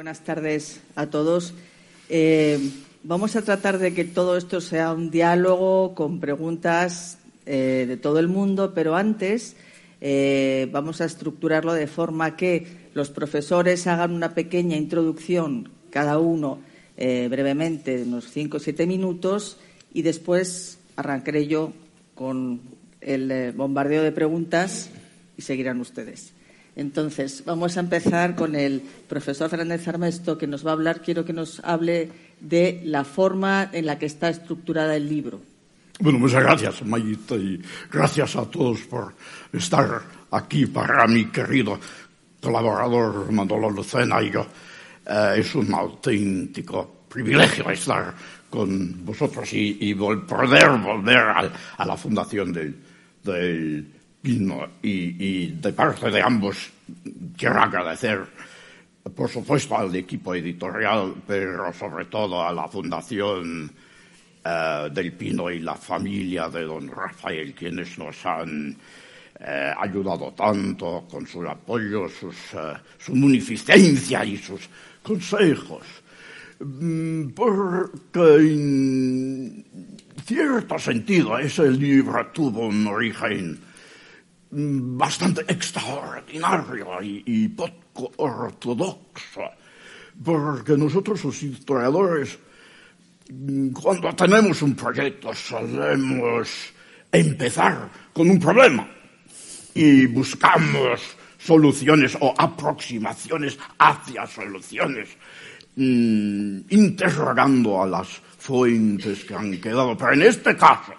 [0.00, 1.52] buenas tardes a todos.
[2.08, 2.70] Eh,
[3.02, 8.18] vamos a tratar de que todo esto sea un diálogo con preguntas eh, de todo
[8.18, 9.56] el mundo, pero antes
[10.00, 16.60] eh, vamos a estructurarlo de forma que los profesores hagan una pequeña introducción, cada uno
[16.96, 19.58] brevemente, unos cinco o siete minutos,
[19.92, 21.74] y después arrancaré yo
[22.14, 22.62] con
[23.02, 24.88] el bombardeo de preguntas
[25.36, 26.32] y seguirán ustedes.
[26.76, 31.02] Entonces, vamos a empezar con el profesor Fernández Armesto, que nos va a hablar.
[31.02, 32.10] Quiero que nos hable
[32.40, 35.40] de la forma en la que está estructurada el libro.
[35.98, 37.60] Bueno, muchas gracias, Mayita, y
[37.92, 39.14] gracias a todos por
[39.52, 41.78] estar aquí para mi querido
[42.40, 44.46] colaborador Manolo Lucena y yo.
[45.06, 48.14] Eh, es un auténtico privilegio estar
[48.48, 56.70] con vosotros y, poder volver a, la fundación del y, de parte de ambos
[57.36, 58.26] quiero agradecer,
[59.14, 63.70] por supuesto, al equipo editorial, pero sobre todo a la Fundación
[64.44, 68.76] eh, del Pino y la familia de don Rafael, quienes nos han
[69.38, 72.10] eh, ayudado tanto con su apoyo, eh,
[72.98, 74.68] su munificencia y sus
[75.02, 75.86] consejos.
[76.58, 79.64] Mm, porque en
[80.26, 83.69] cierto sentido ese libro tuvo un origen
[84.50, 89.42] bastante extraordinario y, y poco ortodoxo,
[90.24, 92.38] porque nosotros los historiadores,
[93.72, 96.48] cuando tenemos un proyecto, solemos
[97.12, 98.88] empezar con un problema
[99.74, 101.00] y buscamos
[101.38, 105.08] soluciones o aproximaciones hacia soluciones,
[105.76, 109.96] mm, interrogando a las fuentes que han quedado.
[109.96, 110.92] Pero en este caso,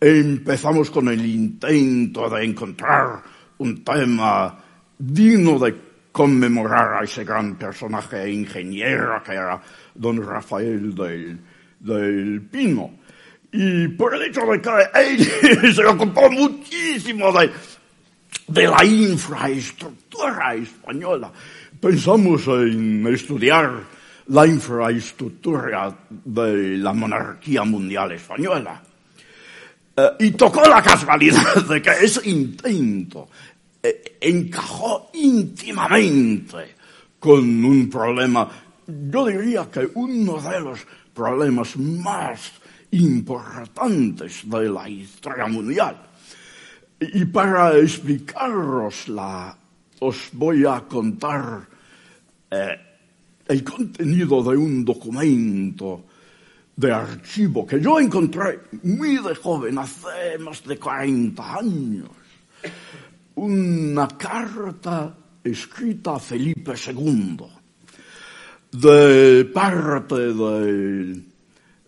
[0.00, 3.22] empezamos con el intento de encontrar
[3.58, 4.56] un tema
[4.98, 5.74] digno de
[6.12, 9.60] conmemorar a ese gran personaje e ingeniero que era
[9.94, 12.98] don Rafael del, Pino.
[13.52, 17.50] Y por el hecho de que él se ocupó muchísimo de,
[18.48, 21.32] de la infraestructura española,
[21.80, 23.84] pensamos en estudiar
[24.26, 28.82] la infraestructura de la monarquía mundial española.
[29.98, 33.28] Eh, y tocó la casualidad de que ese intento
[33.82, 36.76] eh, encajó íntimamente
[37.18, 38.48] con un problema,
[38.86, 42.52] yo diría que uno de los problemas más
[42.92, 46.00] importantes de la historia mundial.
[47.00, 49.58] Y para explicarosla,
[49.98, 51.66] os voy a contar
[52.52, 52.78] eh,
[53.48, 56.04] el contenido de un documento
[56.78, 62.08] de archivo que yo encontré muy de joven, hace más de 40 años,
[63.34, 65.12] una carta
[65.42, 67.36] escrita a Felipe II
[68.70, 71.26] de parte del,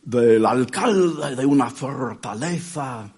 [0.03, 3.09] del alcalde de una fortaleza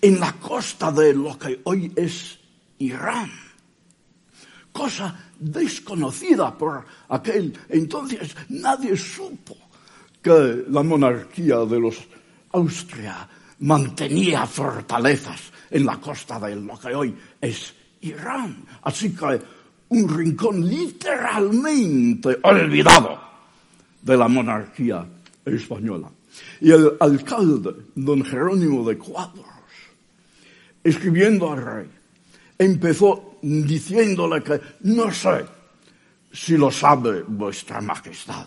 [0.00, 2.38] en la costa de lo que hoy es
[2.78, 3.32] Irán,
[4.70, 9.67] cosa desconocida por aquel entonces, nadie supo
[10.28, 11.96] que la monarquía de los
[12.52, 13.26] Austria
[13.60, 15.40] mantenía fortalezas
[15.70, 17.72] en la costa de lo que hoy es
[18.02, 18.62] Irán.
[18.82, 19.40] Así que
[19.88, 23.18] un rincón literalmente olvidado
[24.02, 25.06] de la monarquía
[25.46, 26.10] española.
[26.60, 29.46] Y el alcalde, don Jerónimo de Cuadros,
[30.84, 31.88] escribiendo al rey,
[32.58, 35.46] empezó diciéndole que no sé
[36.30, 38.46] si lo sabe vuestra majestad,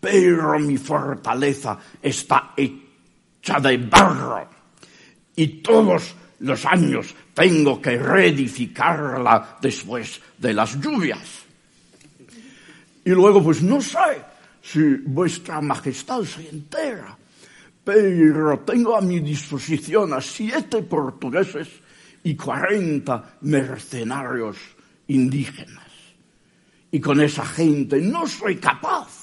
[0.00, 4.48] pero mi fortaleza está hecha de barro
[5.36, 11.40] y todos los años tengo que reedificarla después de las lluvias.
[13.04, 14.22] Y luego, pues no sé
[14.62, 17.16] si vuestra majestad se entera,
[17.84, 21.68] pero tengo a mi disposición a siete portugueses
[22.22, 24.56] y cuarenta mercenarios
[25.08, 25.88] indígenas.
[26.90, 29.19] Y con esa gente no soy capaz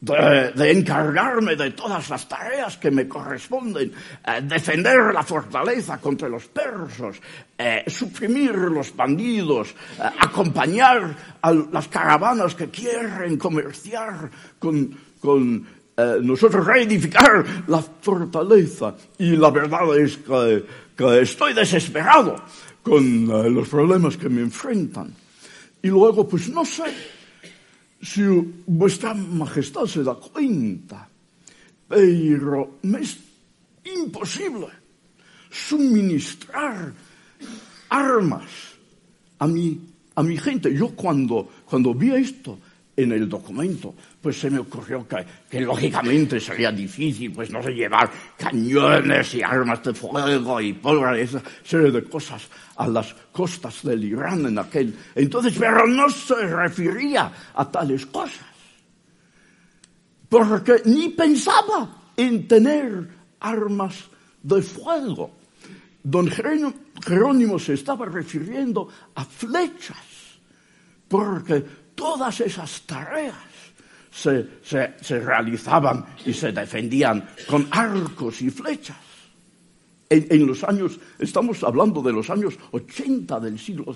[0.00, 3.92] de, encargarme de todas las tareas que me corresponden,
[4.26, 7.20] eh, defender la fortaleza contra los persos,
[7.58, 15.80] eh, suprimir los bandidos, eh, acompañar a las caravanas que quieren comerciar con, con
[16.22, 18.94] nosotros, reedificar la fortaleza.
[19.18, 20.64] Y la verdad es que,
[20.96, 22.36] que estoy desesperado
[22.82, 25.12] con los problemas que me enfrentan.
[25.82, 26.84] Y luego, pues no sé
[28.00, 28.22] si
[28.66, 31.08] vuestra majestad se da cuenta,
[31.88, 33.18] pero me es
[33.84, 34.68] imposible
[35.50, 36.92] suministrar
[37.88, 38.50] armas
[39.38, 40.74] a mi a mi gente.
[40.74, 42.58] Yo cuando, cuando vi esto
[43.02, 47.72] en el documento, pues se me ocurrió que, que, lógicamente sería difícil, pues no sé,
[47.72, 53.14] llevar cañones y armas de fuego y pólvora y esa serie de cosas a las
[53.32, 58.46] costas del Irán en aquel entonces, pero no se refería a tales cosas,
[60.28, 63.08] porque ni pensaba en tener
[63.40, 63.96] armas
[64.42, 65.32] de fuego.
[66.02, 70.38] Don Jerónimo se estaba refiriendo a flechas,
[71.08, 71.64] porque
[72.00, 73.36] todas esas tareas
[74.10, 78.96] se, realizaban y se defendían con arcos y flechas.
[80.08, 83.94] En, los años, estamos hablando de los años 80 del siglo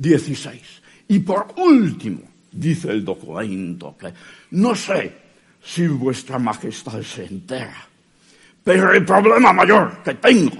[0.00, 0.60] XVI.
[1.08, 4.12] Y por último, dice el documento, que
[4.52, 5.12] no sé
[5.62, 7.86] si vuestra majestad se entera,
[8.64, 10.56] pero el problema mayor que tengo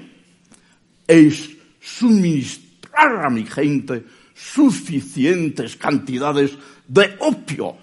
[1.09, 1.51] es
[1.81, 4.05] suministrar a mi gente
[4.37, 6.53] suficientes cantidades
[6.87, 7.77] de opio.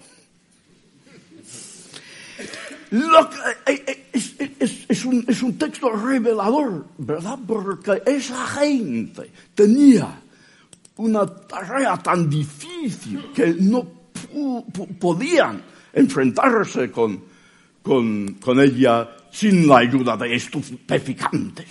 [3.66, 4.06] Eh, eh,
[4.88, 7.38] es, un, texto revelador, ¿verdad?
[7.44, 10.20] Porque esa gente tenía
[10.96, 13.84] una tarea tan difícil que no
[15.00, 15.60] podían
[15.92, 17.20] enfrentarse con,
[17.82, 21.68] con, ella sin la ayuda de estupeficantes.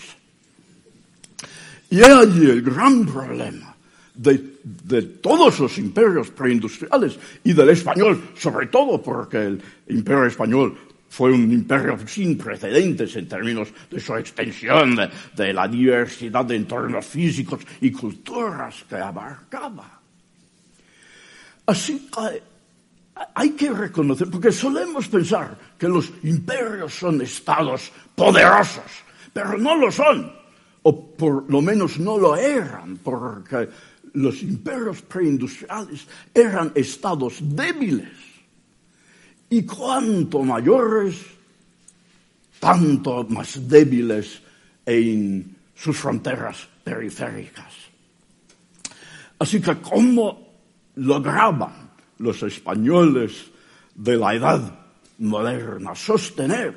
[1.89, 3.72] Y allí el gran problema
[4.15, 10.77] de, de, todos los imperios preindustriales y del español, sobre todo porque el imperio español
[11.09, 16.55] fue un imperio sin precedentes en términos de su extensión, de, de la diversidad de
[16.55, 19.99] entornos físicos y culturas que abarcaba.
[21.65, 22.43] Así que
[23.35, 28.83] hay que reconocer, porque solemos pensar que los imperios son estados poderosos,
[29.31, 30.43] pero no lo son
[30.83, 33.69] o por lo menos no lo eran, porque
[34.13, 38.11] los imperios preindustriales eran estados débiles.
[39.49, 41.15] Y cuanto mayores,
[42.59, 44.41] tanto más débiles
[44.85, 47.73] en sus fronteras periféricas.
[49.39, 50.53] Así que, ¿cómo
[50.95, 53.51] lograban los españoles
[53.95, 54.79] de la edad
[55.19, 56.73] moderna sostener,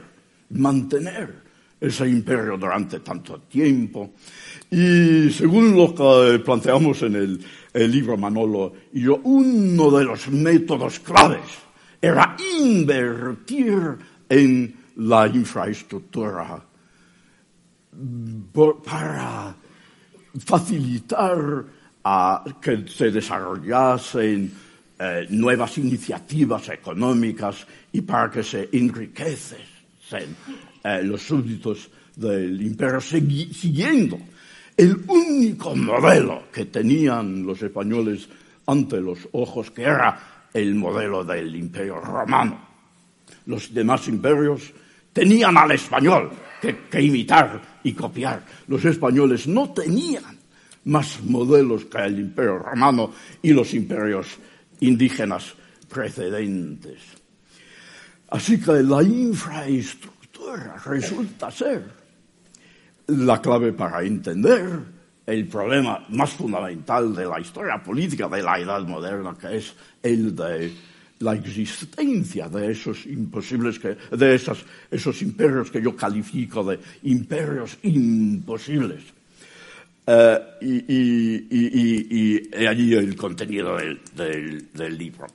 [0.51, 1.47] mantener
[1.81, 4.13] ese imperio durante tanto tiempo.
[4.71, 10.99] Y según lo que planteamos en el, libro Manolo y yo, uno de los métodos
[11.01, 11.43] claves
[12.01, 13.77] era invertir
[14.29, 16.65] en la infraestructura
[18.85, 19.57] para
[20.39, 21.65] facilitar
[22.03, 24.53] a que se desarrollasen
[24.99, 29.59] eh, nuevas iniciativas económicas y para que se enriquecen
[30.83, 34.19] eh, los súbditos del imperio siguiendo
[34.77, 38.29] el único modelo que tenían los españoles
[38.67, 42.61] ante los ojos, que era el modelo del imperio romano.
[43.47, 44.73] Los demás imperios
[45.13, 46.31] tenían al español
[46.61, 48.45] que, imitar y copiar.
[48.69, 50.37] Los españoles no tenían
[50.85, 53.13] más modelos que el imperio romano
[53.43, 54.27] y los imperios
[54.81, 55.55] indígenas
[55.89, 57.01] precedentes.
[58.29, 62.06] Así que la infraestructura resulta ser
[63.07, 64.81] la clave para entender
[65.27, 70.35] el problema más fundamental de la historia política de la edad moderna, que es el
[70.35, 70.73] de
[71.19, 74.35] la existencia de esos imposibles, de
[74.91, 79.16] esos imperios que yo califico de imperios imposibles.
[80.09, 80.39] Eh,
[81.51, 85.27] y, allí el contenido del libro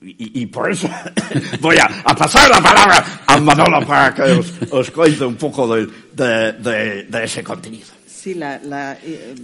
[0.00, 0.88] y, por eso
[1.60, 4.22] voy a, pasar la palabra a Manolo para que
[4.70, 7.88] os, cuente un poco de, ese contenido.
[8.06, 9.34] Sí, la, la, eh,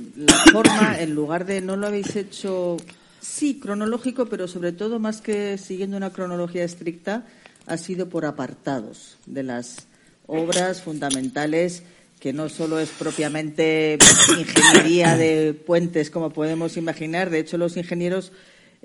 [0.52, 2.76] forma, en lugar de no lo habéis hecho,
[3.20, 7.26] sí, cronológico, pero sobre todo más que siguiendo una cronología estricta,
[7.66, 9.86] ha sido por apartados de las
[10.26, 11.82] obras fundamentales
[12.22, 13.98] que no solo es propiamente
[14.38, 18.30] ingeniería de puentes como podemos imaginar, de hecho los ingenieros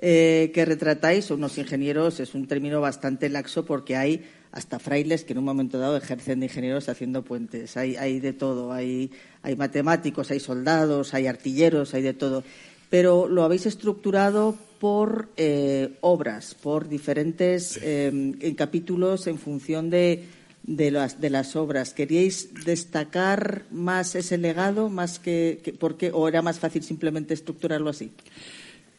[0.00, 5.22] eh, que retratáis son unos ingenieros, es un término bastante laxo porque hay hasta frailes
[5.22, 7.76] que en un momento dado ejercen de ingenieros haciendo puentes.
[7.76, 12.42] Hay, hay de todo, hay, hay matemáticos, hay soldados, hay artilleros, hay de todo.
[12.90, 20.24] Pero lo habéis estructurado por eh, obras, por diferentes eh, capítulos en función de,
[20.68, 21.94] de, las, de las obras.
[21.94, 28.12] ¿Queríais destacar más ese legado, más que, que o era más fácil simplemente estructurarlo así?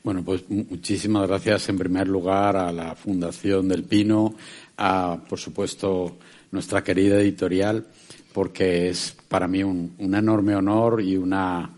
[0.03, 4.33] Bueno, pues muchísimas gracias en primer lugar a la Fundación del Pino,
[4.77, 6.17] a, por supuesto,
[6.51, 7.85] nuestra querida editorial,
[8.33, 11.75] porque es para mí un, enorme honor y una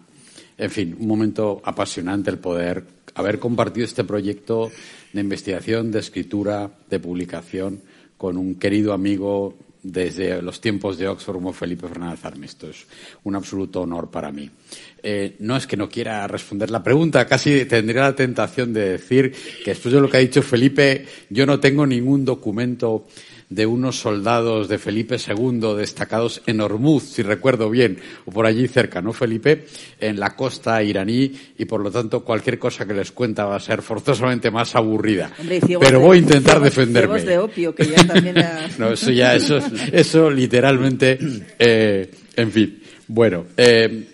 [0.58, 4.72] en fin, un momento apasionante el poder haber compartido este proyecto
[5.12, 7.82] de investigación, de escritura, de publicación
[8.16, 12.70] con un querido amigo desde los tiempos de Oxford como Felipe Fernández Armesto.
[12.70, 12.86] Es
[13.24, 14.50] un absoluto honor para mí.
[15.02, 19.34] Eh, no es que no quiera responder la pregunta, casi tendría la tentación de decir
[19.64, 23.08] que después de lo que ha dicho Felipe, yo no tengo ningún documento
[23.52, 28.66] de unos soldados de Felipe II destacados en Hormuz, si recuerdo bien, o por allí
[28.70, 29.66] cerca, ¿no, Felipe?
[30.00, 33.60] En la costa iraní y por lo tanto cualquier cosa que les cuenta va a
[33.60, 35.32] ser forzosamente más aburrida.
[35.82, 37.22] Pero voy a intentar defenderme.
[37.22, 38.36] de opio, que ya también
[38.80, 39.60] no, eso ya, eso,
[39.92, 41.20] eso literalmente,
[41.60, 42.82] eh, en fin.
[43.10, 44.06] Bueno, eh,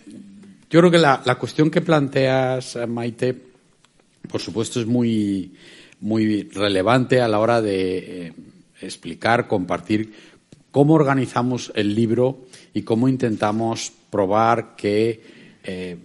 [0.68, 3.36] yo creo que la, la, cuestión que planteas, Maite,
[4.28, 5.52] por supuesto es muy,
[6.02, 8.34] muy relevante a la hora de eh,
[8.82, 10.14] explicar, compartir
[10.72, 15.22] cómo organizamos el libro y cómo intentamos probar que
[15.64, 15.98] eh,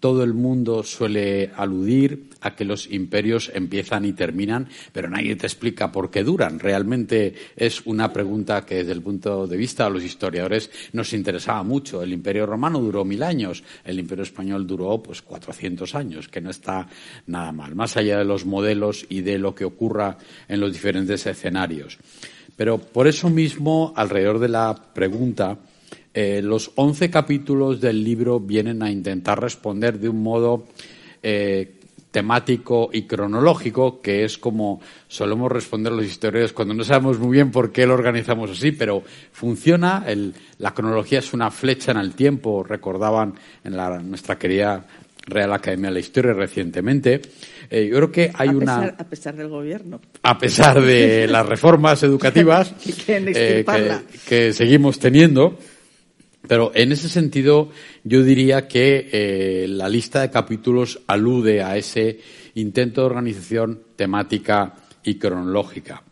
[0.00, 5.46] todo el mundo suele aludir a que los imperios empiezan y terminan, pero nadie te
[5.46, 6.58] explica por qué duran.
[6.58, 11.62] Realmente es una pregunta que desde el punto de vista de los historiadores nos interesaba
[11.62, 12.02] mucho.
[12.02, 16.50] El imperio romano duró mil años, el imperio español duró pues 400 años, que no
[16.50, 16.88] está
[17.26, 20.18] nada mal, más allá de los modelos y de lo que ocurra
[20.48, 21.98] en los diferentes escenarios.
[22.56, 25.58] Pero por eso mismo, alrededor de la pregunta,
[26.12, 30.66] eh, los once capítulos del libro vienen a intentar responder de un modo
[31.22, 31.77] eh,
[32.10, 37.50] temático y cronológico, que es como solemos responder los historiadores cuando no sabemos muy bien
[37.50, 40.04] por qué lo organizamos así, pero funciona.
[40.58, 43.34] la cronología es una flecha en el tiempo, recordaban
[43.64, 43.76] en
[44.08, 44.86] nuestra querida
[45.26, 47.20] Real Academia de la Historia recientemente.
[47.70, 48.94] Eh, yo creo que hay una.
[48.98, 50.00] a pesar del gobierno.
[50.22, 52.74] A pesar de las reformas educativas
[54.26, 55.58] que seguimos teniendo.
[56.48, 57.68] Pero en ese sentido,
[58.02, 62.18] yo diría que eh, la lista de capítulos alude a ese
[62.54, 64.74] intento de organización temática
[65.04, 66.02] y cronológica.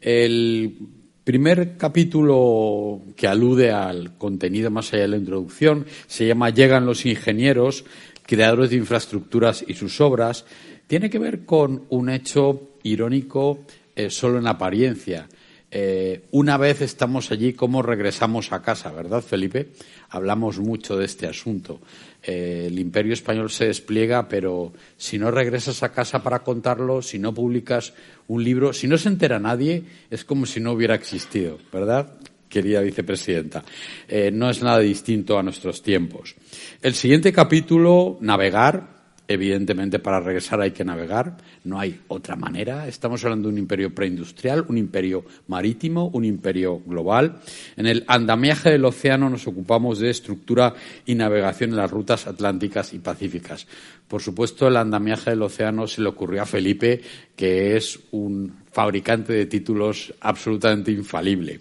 [0.00, 0.76] El
[1.24, 7.04] primer capítulo que alude al contenido más allá de la introducción se llama Llegan los
[7.04, 7.84] ingenieros,
[8.24, 10.46] creadores de infraestructuras y sus obras.
[10.86, 13.64] Tiene que ver con un hecho irónico
[13.96, 15.28] eh, solo en apariencia
[15.70, 18.90] eh, una vez estamos allí, ¿cómo regresamos a casa?
[18.90, 19.68] ¿Verdad, Felipe?
[20.08, 21.80] Hablamos mucho de este asunto.
[22.22, 27.18] Eh, el imperio español se despliega, pero si no regresas a casa para contarlo, si
[27.18, 27.94] no publicas
[28.28, 32.14] un libro, si no se entera nadie, es como si no hubiera existido, ¿verdad?
[32.48, 33.64] querida vicepresidenta.
[34.08, 36.34] Eh, no es nada distinto a nuestros tiempos.
[36.82, 38.99] El siguiente capítulo, navegar,
[39.30, 42.88] Evidentemente, para regresar hay que navegar, no hay otra manera.
[42.88, 47.40] Estamos hablando de un imperio preindustrial, un imperio marítimo, un imperio global.
[47.76, 50.74] En el andamiaje del océano nos ocupamos de estructura
[51.06, 53.68] y navegación en las rutas atlánticas y pacíficas.
[54.08, 57.00] Por supuesto, el andamiaje del océano se le ocurrió a Felipe,
[57.36, 61.60] que es un fabricante de títulos absolutamente infalible.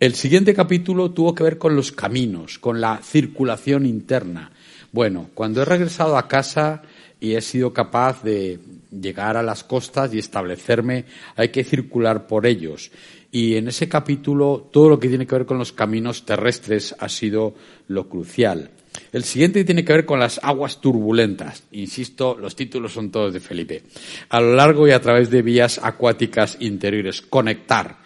[0.00, 4.50] El siguiente capítulo tuvo que ver con los caminos, con la circulación interna.
[4.92, 6.82] Bueno, cuando he regresado a casa
[7.20, 8.58] y he sido capaz de
[8.90, 11.04] llegar a las costas y establecerme,
[11.36, 12.90] hay que circular por ellos.
[13.30, 17.08] Y en ese capítulo todo lo que tiene que ver con los caminos terrestres ha
[17.08, 17.54] sido
[17.88, 18.70] lo crucial.
[19.12, 21.64] El siguiente tiene que ver con las aguas turbulentas.
[21.72, 23.82] Insisto, los títulos son todos de Felipe.
[24.30, 27.20] A lo largo y a través de vías acuáticas interiores.
[27.20, 27.98] Conectar.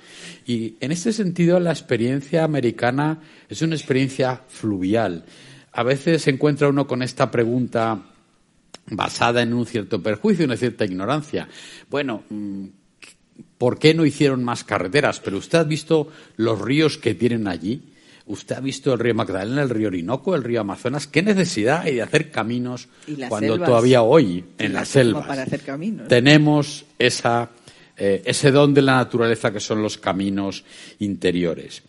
[0.45, 5.25] Y en este sentido, la experiencia americana es una experiencia fluvial
[5.73, 8.03] a veces se encuentra uno con esta pregunta
[8.87, 11.49] basada en un cierto perjuicio, una cierta ignorancia.
[11.91, 12.65] Bueno, mm,
[13.59, 15.21] ¿por qué no hicieron más carreteras?
[15.21, 17.83] Pero usted ha visto los ríos que tienen allí.
[18.27, 21.07] Usted ha visto el río Magdalena, el río Orinoco, el río Amazonas.
[21.07, 22.89] ¿Qué necesidad hay de hacer caminos
[23.29, 25.27] cuando todavía hoy en las selvas
[26.09, 27.51] tenemos esa,
[27.97, 30.65] eh, ese don de la naturaleza que son los caminos
[31.01, 31.83] interiores?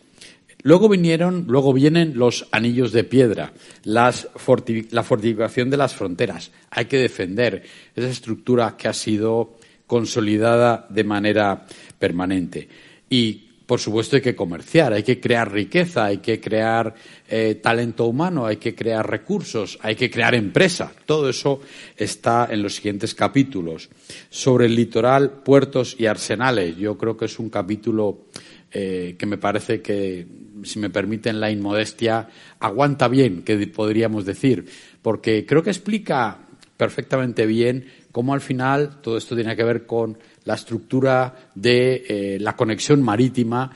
[0.64, 3.52] Luego vinieron, luego vienen los anillos de piedra,
[3.82, 6.52] la fortificación de las fronteras.
[6.70, 7.62] Hay que defender
[7.94, 11.66] esa estructura que ha sido consolidada de manera
[11.98, 12.66] permanente.
[13.10, 16.94] Y, por supuesto, hay que comerciar, hay que crear riqueza, hay que crear
[17.28, 20.94] eh, talento humano, hay que crear recursos, hay que crear empresa.
[21.04, 21.60] Todo eso
[21.94, 23.90] está en los siguientes capítulos.
[24.30, 26.74] Sobre el litoral, puertos y arsenales.
[26.78, 28.28] Yo creo que es un capítulo
[28.72, 30.26] eh, que me parece que
[30.64, 32.28] si me permiten la inmodestia,
[32.60, 34.66] aguanta bien, que podríamos decir,
[35.02, 36.38] porque creo que explica
[36.76, 42.38] perfectamente bien cómo al final todo esto tiene que ver con la estructura de eh,
[42.40, 43.70] la conexión marítima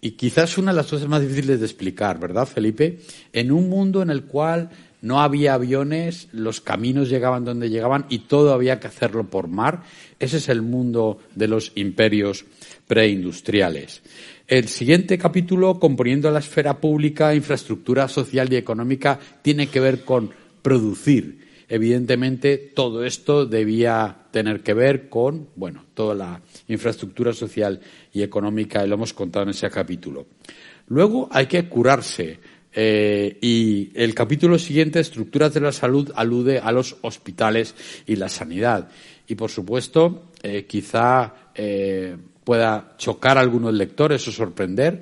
[0.00, 2.98] y quizás una de las cosas más difíciles de explicar, ¿verdad, Felipe?
[3.32, 4.68] En un mundo en el cual
[5.00, 9.82] no había aviones, los caminos llegaban donde llegaban y todo había que hacerlo por mar.
[10.18, 12.44] Ese es el mundo de los imperios
[12.86, 14.02] preindustriales.
[14.46, 20.30] El siguiente capítulo, componiendo la esfera pública, infraestructura social y económica, tiene que ver con
[20.60, 21.64] producir.
[21.66, 27.80] Evidentemente, todo esto debía tener que ver con, bueno, toda la infraestructura social
[28.12, 30.26] y económica, y lo hemos contado en ese capítulo.
[30.88, 32.38] Luego hay que curarse.
[32.70, 37.74] Eh, y el capítulo siguiente, Estructuras de la Salud, alude a los hospitales
[38.06, 38.90] y la sanidad.
[39.26, 45.00] Y, por supuesto, eh, quizá eh, pueda chocar a algunos lectores o sorprender.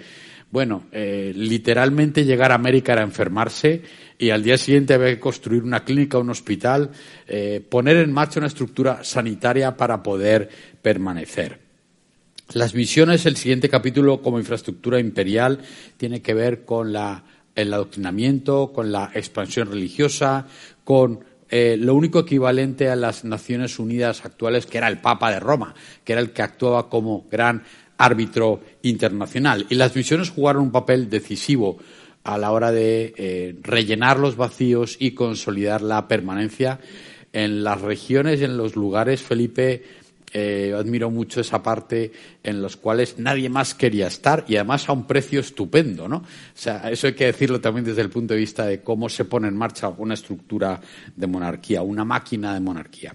[0.50, 3.82] Bueno, eh, literalmente llegar a América era enfermarse
[4.18, 6.90] y al día siguiente había que construir una clínica, un hospital,
[7.26, 10.48] eh, poner en marcha una estructura sanitaria para poder
[10.82, 11.58] permanecer.
[12.52, 15.60] Las misiones, el siguiente capítulo como infraestructura imperial,
[15.96, 20.46] tiene que ver con la, el adoctrinamiento, con la expansión religiosa,
[20.84, 25.38] con eh, lo único equivalente a las Naciones Unidas actuales, que era el Papa de
[25.38, 27.62] Roma, que era el que actuaba como gran
[27.98, 29.66] árbitro internacional.
[29.68, 31.76] Y las misiones jugaron un papel decisivo
[32.24, 36.80] a la hora de eh, rellenar los vacíos y consolidar la permanencia
[37.34, 39.82] en las regiones y en los lugares, Felipe,
[40.32, 42.12] eh, admiro mucho esa parte
[42.42, 46.16] en los cuales nadie más quería estar y además a un precio estupendo, ¿no?
[46.16, 46.24] O
[46.54, 49.48] sea, eso hay que decirlo también desde el punto de vista de cómo se pone
[49.48, 50.80] en marcha una estructura
[51.14, 53.14] de monarquía, una máquina de monarquía.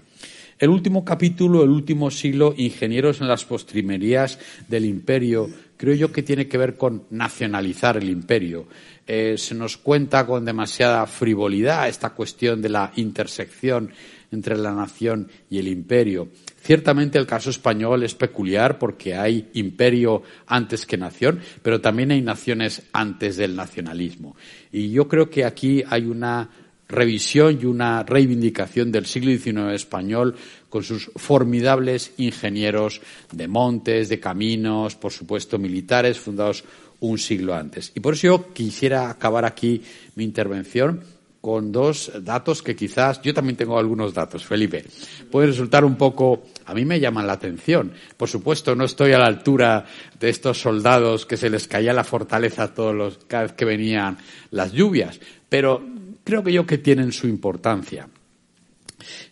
[0.58, 6.24] El último capítulo, el último siglo, ingenieros en las postrimerías del imperio, creo yo que
[6.24, 8.66] tiene que ver con nacionalizar el imperio.
[9.06, 13.92] Eh, se nos cuenta con demasiada frivolidad esta cuestión de la intersección
[14.32, 16.28] entre la nación y el imperio.
[16.68, 22.20] Ciertamente el caso español es peculiar porque hay imperio antes que nación, pero también hay
[22.20, 24.36] naciones antes del nacionalismo.
[24.70, 26.50] Y yo creo que aquí hay una
[26.86, 30.34] revisión y una reivindicación del siglo XIX español
[30.68, 33.00] con sus formidables ingenieros
[33.32, 36.64] de montes, de caminos, por supuesto militares, fundados
[37.00, 37.92] un siglo antes.
[37.94, 39.80] Y por eso yo quisiera acabar aquí
[40.16, 41.00] mi intervención
[41.48, 44.84] con dos datos que quizás yo también tengo algunos datos, Felipe.
[45.30, 47.90] Puede resultar un poco, a mí me llaman la atención.
[48.18, 49.86] Por supuesto, no estoy a la altura
[50.20, 54.18] de estos soldados que se les caía la fortaleza todos los, cada vez que venían
[54.50, 55.82] las lluvias, pero
[56.22, 58.06] creo que yo que tienen su importancia.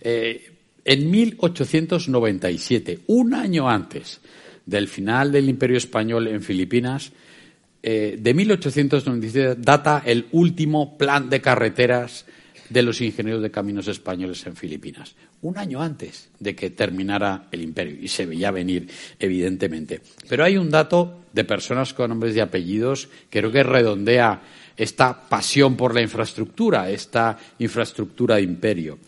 [0.00, 0.54] Eh,
[0.86, 4.22] en 1897, un año antes
[4.64, 7.12] del final del Imperio Español en Filipinas,
[7.82, 12.26] eh, de 1897 data el último plan de carreteras
[12.68, 17.62] de los ingenieros de caminos españoles en Filipinas, un año antes de que terminara el
[17.62, 20.00] imperio, y se veía venir, evidentemente.
[20.28, 24.42] Pero hay un dato de personas con nombres y apellidos que creo que redondea
[24.76, 28.98] esta pasión por la infraestructura, esta infraestructura de imperio.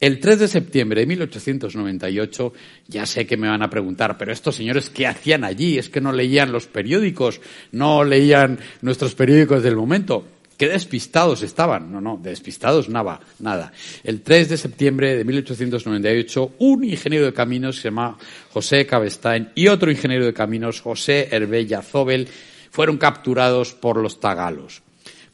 [0.00, 2.52] El 3 de septiembre de 1898,
[2.88, 5.78] ya sé que me van a preguntar, pero estos señores, ¿qué hacían allí?
[5.78, 7.40] Es que no leían los periódicos,
[7.72, 10.26] no leían nuestros periódicos del momento.
[10.56, 11.90] Qué despistados estaban.
[11.90, 13.72] No, no, despistados nada, nada.
[14.04, 18.16] El 3 de septiembre de 1898, un ingeniero de caminos se llama
[18.52, 22.28] José Cabestain y otro ingeniero de caminos, José Herbella Zobel,
[22.70, 24.83] fueron capturados por los tagalos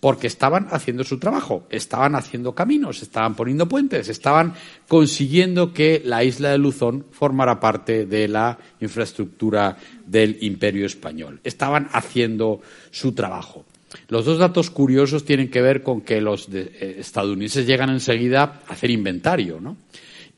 [0.01, 4.55] porque estaban haciendo su trabajo, estaban haciendo caminos, estaban poniendo puentes, estaban
[4.89, 11.41] consiguiendo que la isla de Luzón formara parte de la infraestructura del imperio español.
[11.45, 13.67] Estaban haciendo su trabajo.
[14.09, 18.73] Los dos datos curiosos tienen que ver con que los eh, estadounidenses llegan enseguida a
[18.73, 19.77] hacer inventario, ¿no?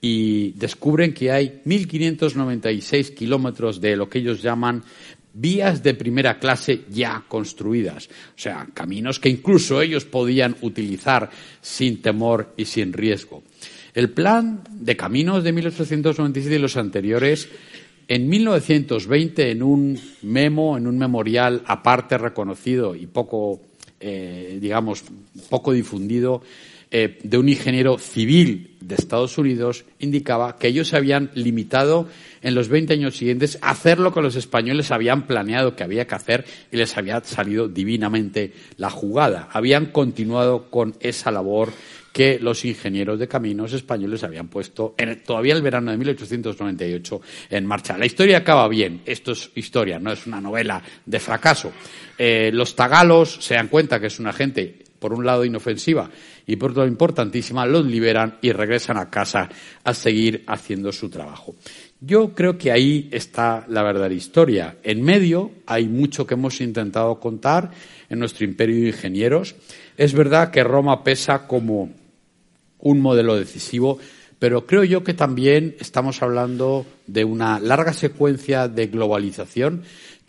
[0.01, 4.83] Y descubren que hay 1.596 kilómetros de lo que ellos llaman
[5.35, 12.03] vías de primera clase ya construidas, o sea, caminos que incluso ellos podían utilizar sin
[12.03, 13.43] temor y sin riesgo.
[13.95, 17.49] El plan de caminos de 1897 y los anteriores,
[18.09, 23.61] en 1920, en un memo, en un memorial aparte reconocido y poco,
[24.01, 25.05] eh, digamos,
[25.49, 26.43] poco difundido,
[26.95, 32.07] eh, de un ingeniero civil de Estados Unidos indicaba que ellos se habían limitado
[32.43, 36.07] en los 20 años siguientes a hacer lo que los españoles habían planeado que había
[36.07, 39.49] que hacer y les había salido divinamente la jugada.
[39.53, 41.73] Habían continuado con esa labor
[42.13, 47.67] que los ingenieros de caminos españoles habían puesto en todavía el verano de 1898 en
[47.67, 47.97] marcha.
[47.97, 49.01] La historia acaba bien.
[49.07, 51.73] Esto es historia, no es una novela de fracaso.
[52.19, 56.09] Eh, los tagalos se dan cuenta que es una gente, por un lado, inofensiva
[56.47, 59.49] y por otro importantísima, los liberan y regresan a casa
[59.83, 61.57] a seguir haciendo su trabajo.
[62.01, 64.77] Yo creo que ahí está la verdadera historia.
[64.85, 67.73] En medio hay mucho que hemos intentado contar
[68.09, 69.57] en nuestro imperio de ingenieros.
[69.97, 71.91] Es verdad que Roma pesa como
[72.79, 73.99] un modelo decisivo,
[74.39, 79.83] pero creo yo que también estamos hablando de una larga secuencia de globalización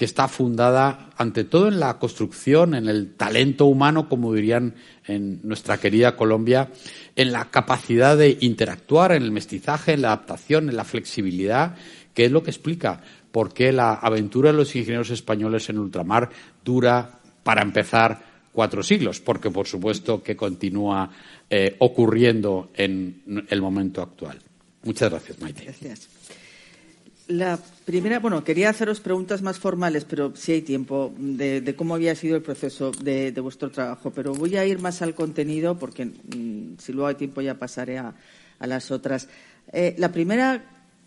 [0.03, 4.75] que está fundada ante todo en la construcción, en el talento humano, como dirían
[5.07, 6.71] en nuestra querida Colombia,
[7.15, 11.77] en la capacidad de interactuar, en el mestizaje, en la adaptación, en la flexibilidad,
[12.13, 12.99] que es lo que explica
[13.31, 16.29] por qué la aventura de los ingenieros españoles en ultramar
[16.65, 21.09] dura, para empezar, cuatro siglos, porque por supuesto que continúa
[21.49, 24.37] eh, ocurriendo en el momento actual.
[24.83, 25.63] Muchas gracias, Maite.
[25.63, 26.09] Gracias.
[27.85, 32.35] Primera, bueno, quería haceros preguntas más formales, pero si hay tiempo, de, cómo había sido
[32.35, 34.11] el proceso de, vuestro trabajo.
[34.11, 37.97] Pero voy a ir más al contenido, porque mm, si luego hay tiempo ya pasaré
[37.97, 38.15] a,
[38.59, 39.27] las otras.
[39.73, 40.63] Eh, la primera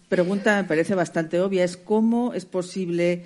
[0.08, 3.24] pregunta me parece bastante obvia, es cómo es posible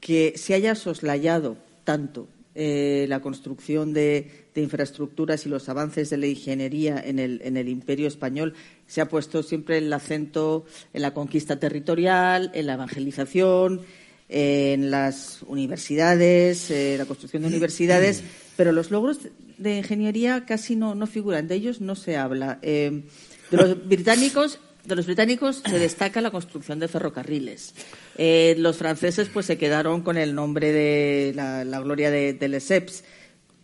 [0.00, 6.26] que se haya soslayado tanto eh, la construcción de, infraestructuras y los avances de la
[6.26, 8.54] ingeniería en el, imperio español,
[8.86, 13.80] se ha puesto siempre el acento en la conquista territorial, en la evangelización,
[14.28, 18.22] en las universidades, en la construcción de universidades,
[18.56, 19.20] pero los logros
[19.58, 22.58] de ingeniería casi no, figuran, de ellos no se habla.
[22.62, 23.04] Eh,
[23.50, 27.74] de los británicos de los británicos se destaca la construcción de ferrocarriles.
[28.18, 33.04] Eh, los franceses pues se quedaron con el nombre de la, gloria de, de, Lesseps.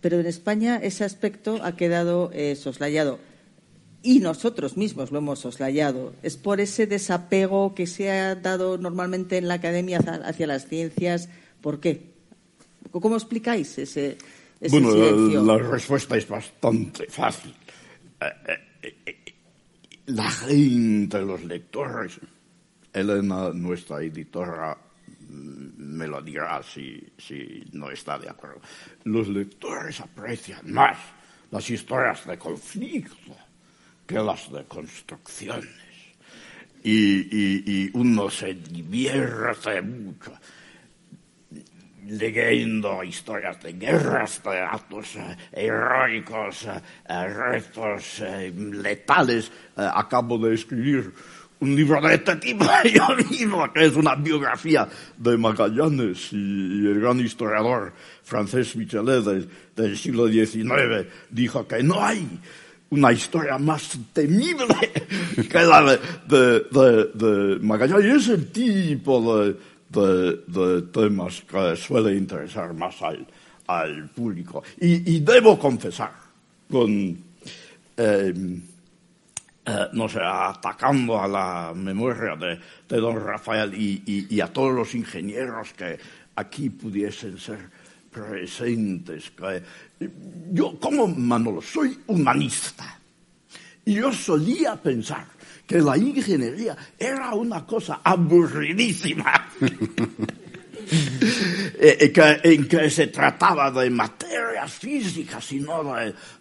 [0.00, 3.18] Pero en España ese aspecto ha quedado eh, soslayado.
[4.02, 6.14] Y nosotros mismos lo hemos soslayado.
[6.22, 11.28] Es por ese desapego que se ha dado normalmente en la academia hacia las ciencias.
[11.60, 12.02] ¿Por qué?
[12.92, 14.16] ¿Cómo explicáis ese,
[14.60, 17.52] ese bueno, La, respuesta es bastante fácil.
[18.20, 19.34] Eh,
[20.06, 22.18] la gente, los lectores,
[22.92, 24.78] Elena, nuestra editora,
[25.28, 28.60] me lo dirá si, si no está de acuerdo.
[29.04, 30.98] Los lectores aprecian más
[31.50, 33.36] las historias de conflicto
[34.06, 35.68] que las de construcciones.
[36.82, 36.92] Y,
[37.36, 40.32] y, y uno se divierte mucho
[42.08, 48.22] leyendo historias de guerras, de actos eh, heroicos, eh, eh, retos
[48.54, 49.52] letales.
[49.76, 51.12] acabo de escribir
[51.60, 57.00] un libro de este tipo yo mismo, que es una biografía de Magallanes y, el
[57.00, 57.92] gran historiador
[58.22, 62.26] francés Michelet del, siglo XIX dijo que no hay
[62.90, 64.66] una historia más temible
[65.50, 66.60] que la de,
[67.14, 68.04] de Magallanes.
[68.04, 69.56] Y es el tipo de,
[69.90, 72.96] de, temas que suele interesar más
[73.66, 74.62] al, público.
[74.80, 76.12] Y, debo confesar,
[76.70, 77.18] con,
[77.96, 78.62] em,
[79.68, 85.74] eh, no sé, atacando a la memoria de, don Rafael y, a todos los ingenieros
[85.74, 85.98] que
[86.36, 87.68] aquí pudiesen ser
[88.10, 89.30] presentes.
[89.30, 89.62] Que,
[90.52, 92.98] yo, como Manolo, soy humanista.
[93.84, 95.26] Y yo solía pensar
[95.66, 99.50] que la ingeniería era una cosa aburridísima.
[101.80, 103.88] Eh, en que se trataba de
[104.66, 105.94] físicas y no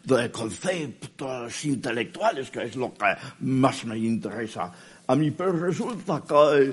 [0.03, 3.05] de, conceptos intelectuales, que es lo que
[3.41, 4.71] más me interesa
[5.05, 5.31] a mí.
[5.31, 6.71] Pero resulta que,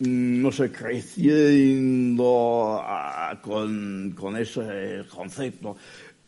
[0.00, 5.76] mm, no sé, creciendo ah, con, con ese concepto,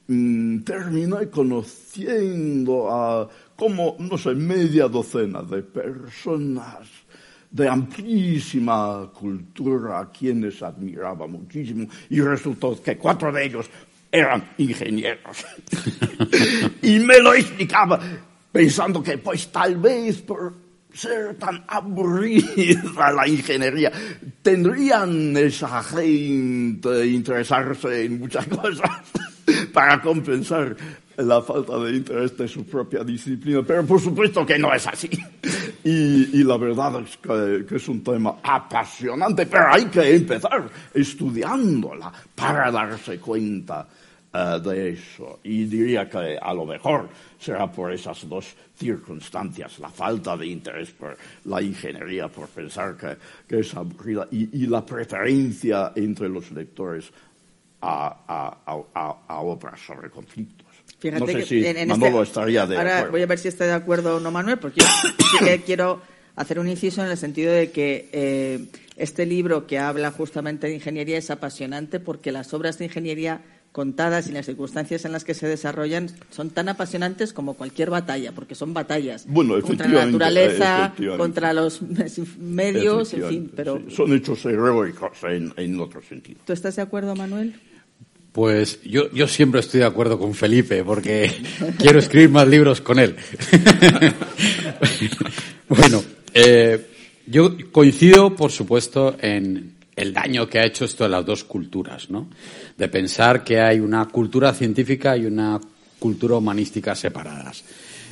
[0.08, 6.88] mm, terminé conociendo a como, no sé, media docena de personas
[7.50, 13.68] de amplísima cultura a quienes admiraba muchísimo y resultó que cuatro de ellos
[14.10, 15.44] eran ingenieros.
[16.82, 18.00] y me lo explicaba
[18.52, 20.54] pensando que pues tal vez por
[20.92, 23.92] ser tan aburrida la ingeniería,
[24.42, 28.90] tendrían esa gente interesarse en muchas cosas
[29.72, 30.76] para compensar
[31.16, 35.10] la falta de interés de su propia disciplina, pero por supuesto que no es así.
[35.84, 42.70] Y, la verdad es que, es un tema apasionante, pero hay que empezar estudiándola para
[42.70, 43.86] darse cuenta
[44.32, 45.40] eh, de eso.
[45.44, 50.90] Y diría que a lo mejor será por esas dos circunstancias, la falta de interés
[50.90, 52.96] por la ingeniería, por pensar
[53.48, 57.10] que, es aburrida, y, la preferencia entre los lectores
[57.82, 60.70] a, a obras sobre conflictos.
[61.00, 63.48] Fíjate no sé que si en, este Manolo estaría de ahora voy a ver si
[63.48, 66.02] está de acuerdo o no Manuel, porque yo sí que quiero
[66.36, 68.66] hacer un inciso en el sentido de que eh,
[68.96, 73.40] este libro que habla justamente de ingeniería es apasionante porque las obras de ingeniería
[73.72, 78.32] contadas y las circunstancias en las que se desarrollan son tan apasionantes como cualquier batalla,
[78.32, 79.26] porque son batallas
[79.62, 81.80] contra la naturaleza, contra los
[82.38, 83.52] medios, en fin.
[83.54, 86.40] Pero son hechos heroicos en, en otro sentido.
[86.44, 87.54] ¿Tú estás de acuerdo, Manuel?
[88.32, 91.32] Pues yo, yo siempre estoy de acuerdo con Felipe, porque
[91.78, 93.16] quiero escribir más libros con él.
[95.68, 96.02] bueno,
[96.34, 96.86] eh,
[97.26, 102.08] yo coincido, por supuesto, en el daño que ha hecho esto de las dos culturas,
[102.08, 102.28] ¿no?
[102.76, 105.60] De pensar que hay una cultura científica y una
[105.98, 107.62] cultura humanística separadas.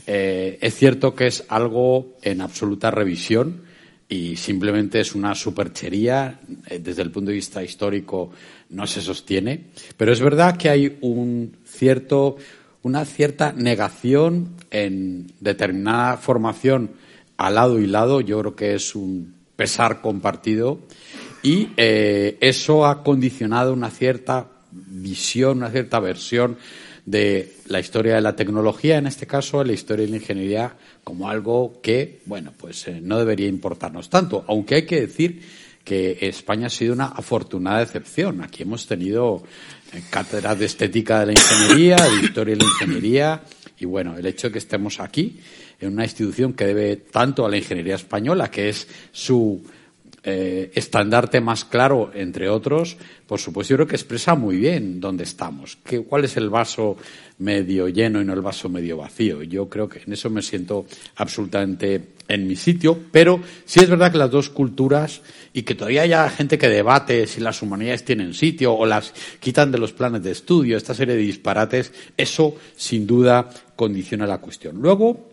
[0.07, 3.63] Eh, es cierto que es algo en absoluta revisión
[4.07, 8.33] y simplemente es una superchería eh, desde el punto de vista histórico
[8.69, 12.37] no se sostiene, pero es verdad que hay un cierto,
[12.83, 16.91] una cierta negación en determinada formación
[17.39, 20.81] al lado y lado, yo creo que es un pesar compartido
[21.43, 26.57] y eh, eso ha condicionado una cierta visión, una cierta versión
[27.07, 30.75] de la historia de la tecnología, en este caso, la historia de la ingeniería,
[31.05, 35.41] como algo que, bueno, pues eh, no debería importarnos tanto, aunque hay que decir
[35.85, 38.43] que España ha sido una afortunada excepción.
[38.43, 39.43] Aquí hemos tenido
[39.95, 43.43] eh, cátedras de estética de la ingeniería, de historia de la ingeniería,
[43.79, 45.41] y bueno, el hecho de que estemos aquí
[45.81, 49.63] en una institución que debe tanto a la ingeniería española, que es su
[50.25, 55.25] eh, estandarte más claro, entre otros, por supuesto, yo creo que expresa muy bien dónde
[55.25, 56.97] estamos, que, cuál es el vaso
[57.39, 59.43] medio lleno y no el vaso medio vacío.
[59.43, 64.11] Yo creo que en eso me siento absolutamente en mi sitio, pero sí es verdad
[64.11, 68.35] que las dos culturas y que todavía haya gente que debate si las humanidades tienen
[68.35, 73.07] sitio o las quitan de los planes de estudio, esta serie de disparates, eso sin
[73.07, 74.77] duda condiciona la cuestión.
[74.81, 75.29] Luego,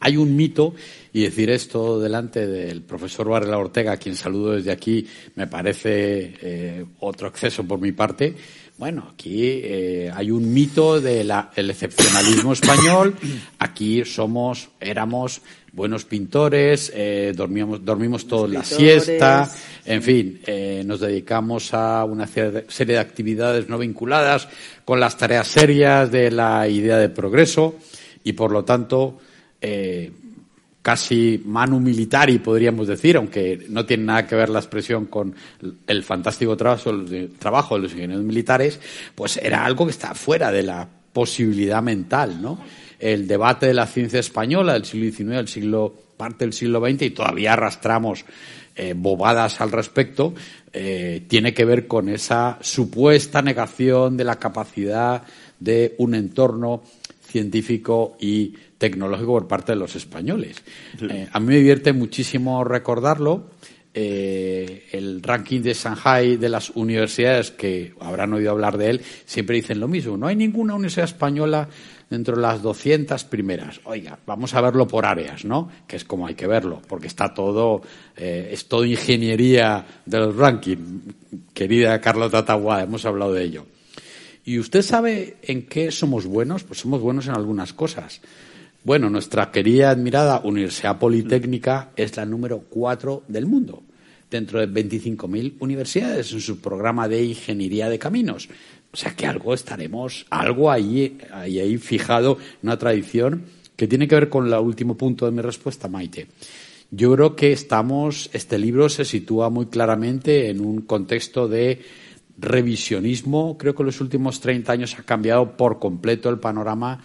[0.00, 0.74] hay un mito,
[1.16, 6.34] y decir esto delante del profesor Varela Ortega, a quien saludo desde aquí, me parece
[6.42, 8.36] eh, otro exceso por mi parte.
[8.76, 13.14] Bueno, aquí eh, hay un mito del excepcionalismo español.
[13.58, 15.40] Aquí somos, éramos
[15.72, 19.50] buenos pintores, eh, dormíamos, dormimos todos la siesta,
[19.86, 20.42] en fin,
[20.84, 24.48] nos dedicamos a una serie de actividades no vinculadas
[24.84, 27.76] con las tareas serias de la idea de progreso
[28.22, 29.18] y, por lo tanto,
[30.86, 35.34] casi manu militari, podríamos decir, aunque no tiene nada que ver la expresión con
[35.84, 38.78] el fantástico trabajo, de los ingenieros militares,
[39.16, 42.60] pues era algo que está fuera de la posibilidad mental, ¿no?
[43.00, 47.02] El debate de la ciencia española del siglo XIX, del siglo, parte del siglo XX,
[47.02, 48.24] y todavía arrastramos
[48.76, 50.34] eh, bobadas al respecto,
[50.72, 55.24] eh, tiene que ver con esa supuesta negación de la capacidad
[55.58, 56.84] de un entorno
[57.26, 60.62] científico y tecnológico por parte de los españoles.
[61.00, 63.50] Eh, a mí me divierte muchísimo recordarlo.
[63.98, 69.56] Eh, el ranking de Shanghai de las universidades, que habrán oído hablar de él, siempre
[69.56, 70.18] dicen lo mismo.
[70.18, 71.66] No hay ninguna universidad española
[72.10, 73.80] dentro de las 200 primeras.
[73.84, 75.70] Oiga, vamos a verlo por áreas, ¿no?
[75.86, 77.80] Que es como hay que verlo, porque está todo,
[78.16, 81.14] eh, es todo ingeniería de los rankings.
[81.54, 83.66] Querida Carlota Taguada, hemos hablado de ello.
[84.46, 86.62] ¿Y usted sabe en qué somos buenos?
[86.62, 88.20] Pues somos buenos en algunas cosas.
[88.84, 93.82] Bueno, nuestra querida admirada Universidad Politécnica es la número cuatro del mundo,
[94.30, 98.48] dentro de 25.000 universidades en su programa de ingeniería de caminos.
[98.92, 103.42] O sea que algo estaremos, algo ahí, ahí, ahí fijado, una tradición
[103.74, 106.28] que tiene que ver con el último punto de mi respuesta, Maite.
[106.92, 111.80] Yo creo que estamos, este libro se sitúa muy claramente en un contexto de
[112.38, 113.56] revisionismo.
[113.58, 117.00] Creo que en los últimos 30 años ha cambiado por completo el panorama.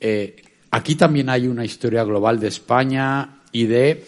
[0.00, 0.36] Eh,
[0.74, 4.04] Aquí también hay una historia global de España y de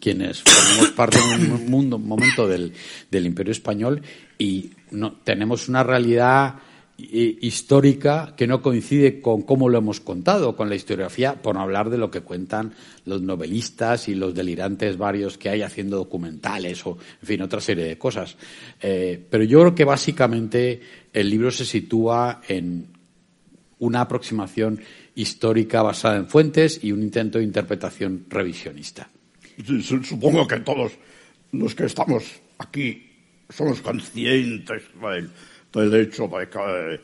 [0.00, 2.72] quienes formamos parte de un mundo, un momento del,
[3.10, 4.00] Imperio Español
[4.38, 6.54] y no, tenemos una realidad
[6.98, 11.98] histórica que no coincide con cómo lo hemos contado, con la historiografía, por hablar de
[11.98, 12.74] lo que cuentan
[13.04, 17.84] los novelistas y los delirantes varios que hay haciendo documentales o, en fin, otra serie
[17.84, 18.36] de cosas.
[18.80, 20.80] Eh, pero yo creo que básicamente
[21.12, 22.86] el libro se sitúa en
[23.78, 24.80] una aproximación
[25.14, 29.08] histórica basada en fuentes y un intento de interpretación revisionista.
[30.04, 30.92] Supongo que todos
[31.50, 32.24] los que estamos
[32.58, 33.10] aquí
[33.50, 34.82] somos conscientes
[35.72, 36.58] del, hecho de que
[36.94, 37.00] eh,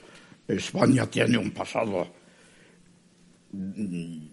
[0.48, 2.06] España tiene un pasado
[3.52, 4.26] mm,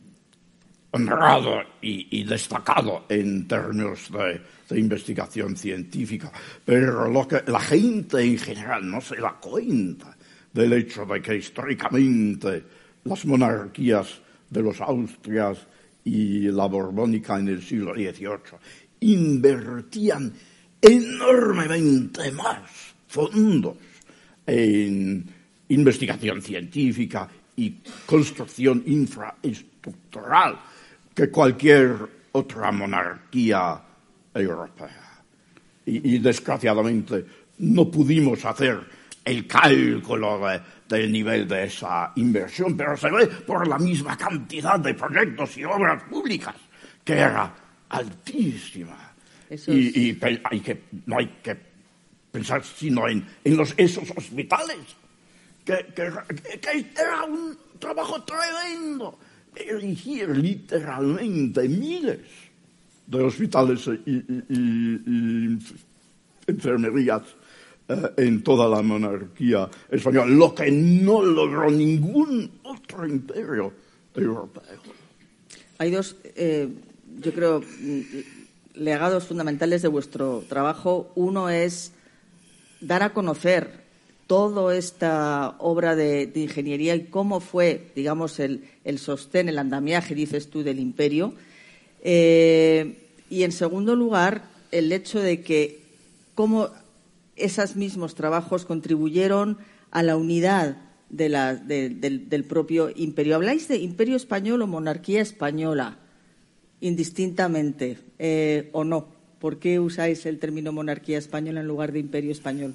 [0.91, 6.32] honrado y, destacado en términos de, de, investigación científica,
[6.63, 10.15] pero lo que la gente en general no se da cuenta
[10.54, 12.63] del hecho de que históricamente
[13.04, 15.67] las monarquías de los Austrias
[16.06, 18.58] y la Borbónica en el siglo XVIII
[19.02, 20.32] invertían
[20.82, 23.76] enormemente más fondos
[24.45, 25.25] en
[25.69, 30.60] investigación científica y construcción infraestructural
[31.13, 31.95] que cualquier
[32.34, 33.81] otra monarquía
[34.34, 35.23] europea.
[35.86, 37.25] Y, desgraciadamente
[37.60, 38.79] no pudimos hacer
[39.23, 40.41] el cálculo
[40.89, 45.63] del nivel de esa inversión, pero se ve por la misma cantidad de proyectos y
[45.63, 46.55] obras públicas
[47.03, 47.53] que era
[47.89, 49.13] altísima.
[49.67, 51.55] Y, hay que, no hay que
[52.36, 54.78] pensar sino en, los, esos hospitales,
[55.63, 59.17] que, era un trabajo tremendo.
[59.56, 62.19] Erigir literalmente miles
[63.08, 65.58] de hospitales y,
[66.48, 67.24] enfermerías
[67.88, 73.71] eh, en toda la monarquía española, lo que no logró ningún otro imperio
[74.13, 74.50] europeo.
[75.78, 76.67] Hay dos, eh,
[77.21, 77.63] yo creo,
[78.74, 81.12] legados fundamentales de vuestro trabajo.
[81.15, 81.93] Uno es
[82.88, 83.86] dar a conocer
[84.28, 88.63] toda esta obra de, ingeniería y cómo fue, digamos, el,
[88.98, 91.34] sostén, el andamiaje, dices tú, del imperio.
[92.02, 92.98] Eh,
[93.30, 95.80] y, en segundo lugar, el hecho de que
[96.34, 96.69] cómo
[97.36, 99.58] esos mismos trabajos contribuyeron
[99.91, 100.78] a la unidad
[101.10, 103.36] del propio imperio.
[103.36, 106.00] ¿Habláis de imperio español o monarquía española?
[106.82, 109.14] indistintamente eh, o no?
[109.45, 112.73] ¿Por qué usáis el término monarquía española en lugar de imperio español?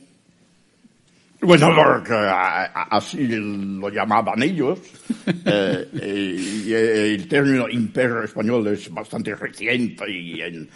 [1.40, 4.78] Bueno, porque así lo llamaban ellos.
[5.46, 10.68] Eh, y el término imperio español es bastante reciente y en,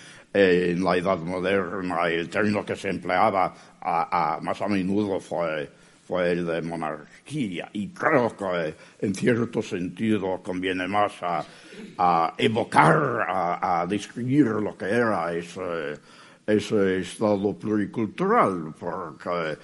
[0.82, 3.54] la Edad Moderna el término que se empleaba
[4.42, 5.70] más a menudo fue
[6.06, 7.68] fue el de monarquía.
[7.72, 15.32] Y creo que en cierto sentido conviene más a, evocar, a, describir lo que era
[15.32, 15.98] ese,
[16.46, 19.58] estado pluricultural, porque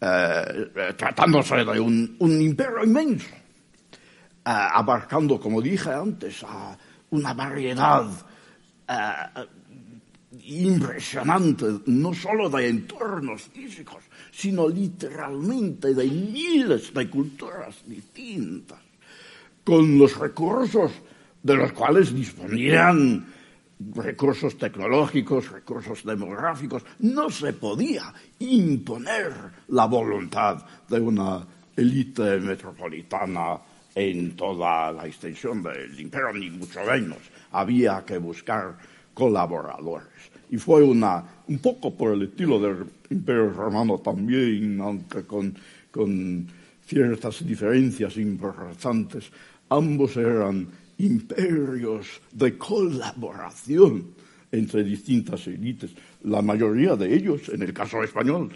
[0.00, 3.36] eh, tratándose de un, imperio inmenso, eh,
[4.44, 6.76] abarcando, como dije antes, a
[7.10, 8.06] una variedad
[8.88, 9.46] eh,
[10.44, 14.02] impresionante, no solo de entornos físicos,
[14.32, 18.80] sino literalmente de miles de culturas distintas,
[19.62, 20.90] con los recursos
[21.42, 23.26] de los cuales disponían
[23.94, 26.82] recursos tecnológicos, recursos demográficos.
[27.00, 29.32] No se podía imponer
[29.68, 33.58] la voluntad de una élite metropolitana
[33.94, 37.18] en toda la extensión del imperio, ni mucho menos.
[37.52, 38.78] Había que buscar
[39.12, 40.31] colaboradores.
[40.52, 45.56] Y fue una, un poco por el estilo del Imperio Romano también, aunque con,
[45.90, 46.46] con
[46.86, 49.30] ciertas diferencias importantes.
[49.70, 54.08] Ambos eran imperios de colaboración
[54.52, 55.92] entre distintas élites.
[56.24, 58.50] La mayoría de ellos, en el caso español,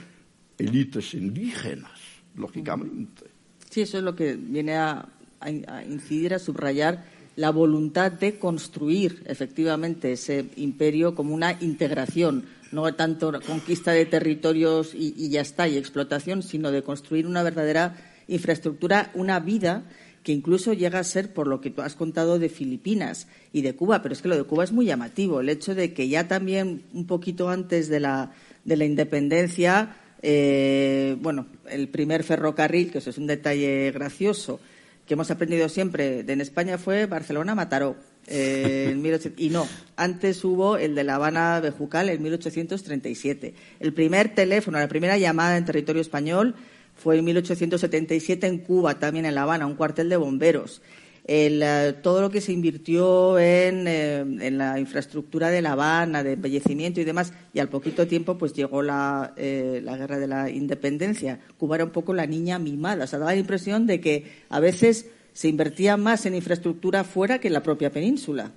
[0.59, 1.99] élites indígenas,
[2.37, 3.25] lógicamente.
[3.71, 5.09] Sí, eso es lo que viene a,
[5.41, 12.93] a incidir, a subrayar la voluntad de construir efectivamente ese imperio como una integración, no
[12.95, 17.95] tanto conquista de territorios y, ya está, y explotación, sino de construir una verdadera
[18.27, 19.85] infraestructura, una vida
[20.23, 23.77] que incluso llega a ser por lo que tú has contado de Filipinas y de
[23.77, 26.27] Cuba, pero es que lo de Cuba es muy llamativo, el hecho de que ya
[26.27, 28.33] también un poquito antes de la,
[28.65, 34.59] de la independencia, eh, bueno, el primer ferrocarril, que eso es un detalle gracioso,
[35.07, 37.97] que hemos aprendido siempre de en España fue Barcelona-Mataró.
[38.27, 43.55] Eh, y no, antes hubo el de La Habana Bejucal en 1837.
[43.79, 46.57] El primer teléfono, la primera llamada en territorio español
[46.97, 50.83] fue en 1877 en Cuba, también en La Habana, un cuartel de bomberos.
[51.29, 56.35] Eh, todo lo que se invirtió en, eh, en, la infraestructura de La Habana, de
[56.35, 60.49] embellecimiento y demás, y al poquito tiempo pues llegó la, eh, la guerra de la
[60.49, 61.41] independencia.
[61.59, 64.61] Cuba era un poco la niña mimada, o sea, daba la impresión de que a
[64.61, 68.53] veces se invertía más en infraestructura fuera que en la propia península.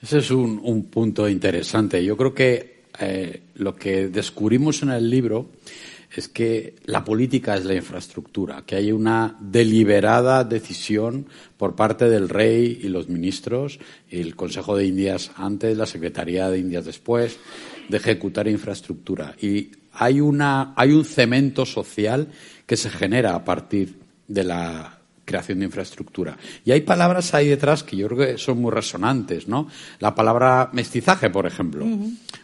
[0.00, 2.02] Ese es un, un punto interesante.
[2.02, 2.72] Yo creo que
[3.56, 5.48] lo que descubrimos en el libro
[6.14, 12.28] es que la política es la infraestructura, que hay una deliberada decisión por parte del
[12.28, 13.78] rey y los ministros,
[14.10, 17.38] el Consejo de Indias antes, la Secretaría de Indias después,
[17.88, 19.34] de ejecutar infraestructura.
[19.40, 22.28] Y hay, una, hay un cemento social
[22.66, 23.98] que se genera a partir
[24.28, 26.36] de la creación de infraestructura.
[26.64, 29.68] Y hay palabras ahí detrás que yo creo que son muy resonantes, ¿no?
[29.98, 31.86] La palabra mestizaje, por ejemplo.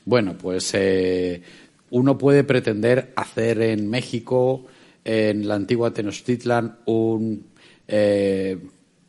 [0.05, 1.43] Bueno, pues eh,
[1.91, 4.67] uno puede pretender hacer en México,
[5.05, 7.47] en la antigua Tenochtitlan, un
[7.87, 8.59] eh,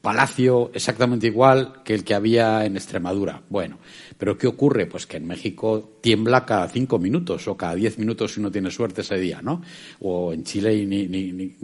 [0.01, 3.41] palacio exactamente igual que el que había en Extremadura.
[3.49, 3.79] Bueno,
[4.17, 4.85] pero ¿qué ocurre?
[4.85, 8.71] Pues que en México tiembla cada cinco minutos o cada diez minutos si uno tiene
[8.71, 9.61] suerte ese día, ¿no?
[9.99, 11.55] O en Chile ni, ni, ni,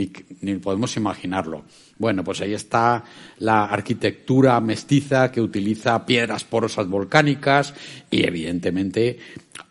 [0.42, 1.64] ni, podemos imaginarlo.
[1.98, 3.06] Bueno, pues ahí está
[3.40, 7.74] la arquitectura mestiza que utiliza piedras porosas volcánicas
[8.12, 9.18] y evidentemente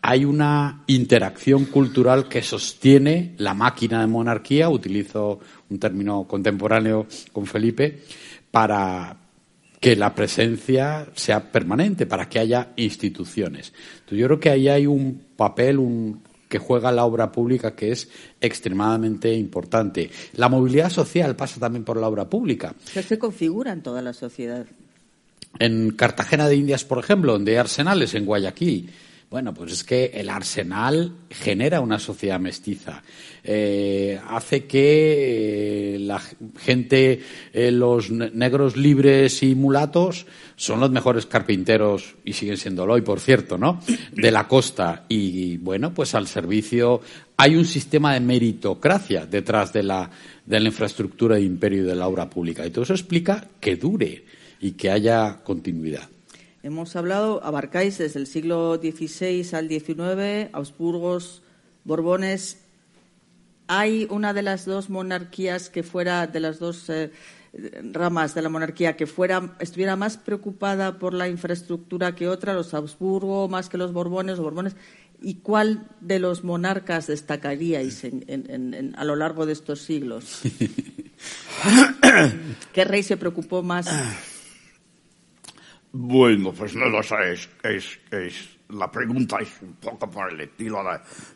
[0.01, 7.45] hay una interacción cultural que sostiene la máquina de monarquía, utilizo un término contemporáneo con
[7.45, 8.03] Felipe,
[8.51, 9.17] para,
[9.85, 13.71] que la presencia sea permanente, para que haya instituciones.
[13.99, 17.91] Entonces, yo creo que ahí hay un papel un, que juega la obra pública que
[17.91, 18.09] es
[18.41, 20.09] extremadamente importante.
[20.37, 22.73] La movilidad social pasa también por la obra pública.
[22.85, 24.65] se configura en toda la sociedad.
[25.59, 28.89] En Cartagena de Indias, por ejemplo, donde hay arsenales, en Guayaquil,
[29.29, 33.03] bueno, pues es que el arsenal genera una sociedad mestiza.
[33.43, 36.21] Eh, hace que eh, la
[36.59, 37.21] gente,
[37.51, 43.19] eh, los negros libres y mulatos, son los mejores carpinteros, y siguen siéndolo hoy, por
[43.19, 43.81] cierto, ¿no?
[44.13, 45.05] De la costa.
[45.09, 47.01] Y bueno, pues al servicio.
[47.37, 50.09] Hay un sistema de meritocracia detrás de la,
[50.45, 52.65] de la infraestructura de imperio y de la obra pública.
[52.65, 54.23] Y todo eso explica que dure
[54.61, 56.14] y que haya continuidad.
[56.65, 61.43] Hemos hablado, abarcáis desde el siglo XVI al XIX, Augsburgos,
[61.83, 62.57] Borbones.
[63.67, 67.11] ¿Hay una de las dos monarquías que fuera, de las dos eh,
[67.93, 72.73] ramas de la monarquía, que fuera, estuviera más preocupada por la infraestructura que otra, los
[72.73, 74.75] Augsburgo más que los Borbones, Borbones?
[75.21, 78.01] ¿Y cuál de los monarcas destacaríais
[78.95, 80.41] a lo largo de estos siglos?
[82.73, 83.87] ¿Qué rey se preocupó más?
[85.97, 87.47] Bueno, pues no lo sé, es,
[88.11, 90.83] es, la pregunta es un poco por el estilo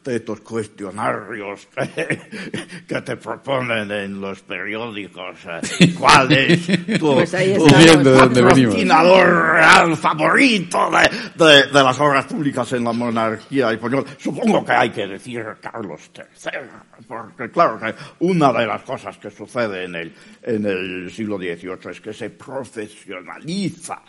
[0.04, 1.66] de, estos cuestionarios
[2.86, 5.40] que, te proponen en los periódicos.
[5.46, 5.62] Eh.
[5.98, 6.66] ¿Cuál es
[7.00, 10.92] tu, pues patrocinador real favorito
[11.38, 14.10] de, de, las obras públicas en la monarquía española?
[14.18, 19.32] Supongo que hay que decir Carlos III, porque claro que una de las cosas que
[19.32, 24.02] sucede en el, en el siglo XVIII es que se profesionaliza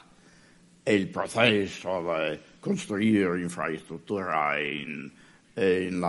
[0.91, 5.11] el proceso de construir infraestructura en,
[5.55, 6.03] en,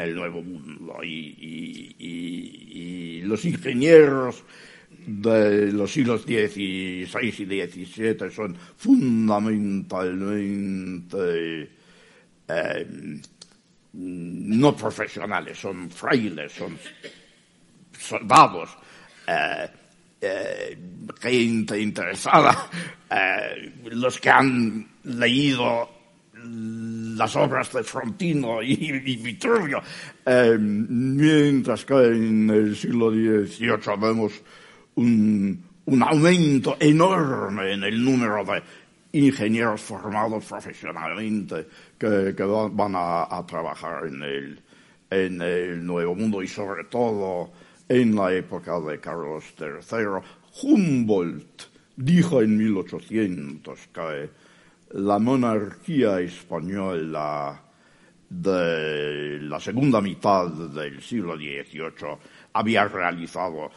[0.00, 4.42] el Nuevo Mundo y, los ingenieros
[5.06, 11.70] de los siglos XVI y XVII son fundamentalmente
[12.48, 13.20] eh,
[13.92, 16.78] no profesionales, son frailes, son
[17.96, 18.76] soldados.
[19.28, 19.68] Eh,
[20.20, 20.78] eh,
[21.18, 22.68] gente interesada,
[23.10, 26.00] eh, los que han leído
[26.44, 29.82] las obras de Frontino y, Vitruvio,
[30.24, 34.32] eh, mientras que en el siglo XVIII vemos
[34.96, 35.64] un,
[36.02, 38.62] aumento enorme en el número de
[39.12, 41.66] ingenieros formados profesionalmente
[41.98, 44.60] que, van a, trabajar en el,
[45.10, 47.50] en el Nuevo Mundo y sobre todo
[47.90, 50.22] en la época de Carlos III.
[50.62, 51.62] Humboldt
[51.96, 54.30] dijo en 1800 que
[54.92, 57.60] la monarquía española
[58.28, 62.16] de la segunda mitad del siglo XVIII
[62.52, 63.72] había realizado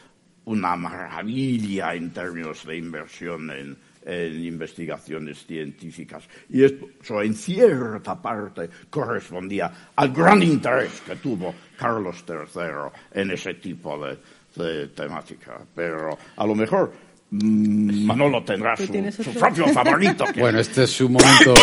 [0.46, 3.76] una maravilla en términos de inversión en,
[4.06, 6.24] en investigaciones científicas.
[6.50, 13.56] Y eso en cierta parte correspondía al gran interés que tuvo Carlos III en ese
[13.56, 15.60] tipo de, temática.
[15.74, 16.94] Pero a lo mejor
[17.32, 18.88] mm, Manolo tendrá su,
[19.34, 20.26] propio favorito.
[20.38, 21.54] Bueno, este es su momento,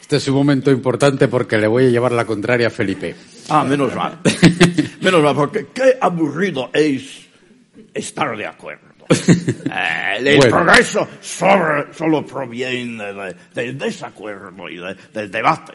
[0.00, 3.14] este es su momento importante porque le voy a llevar la contraria a Felipe.
[3.50, 4.18] Ah, menos mal.
[5.00, 7.28] menos mal, porque qué aburrido es
[7.92, 8.87] estar de acuerdo.
[9.08, 14.78] Eh, el progreso solo, proviene del desacuerdo y
[15.12, 15.74] del debate.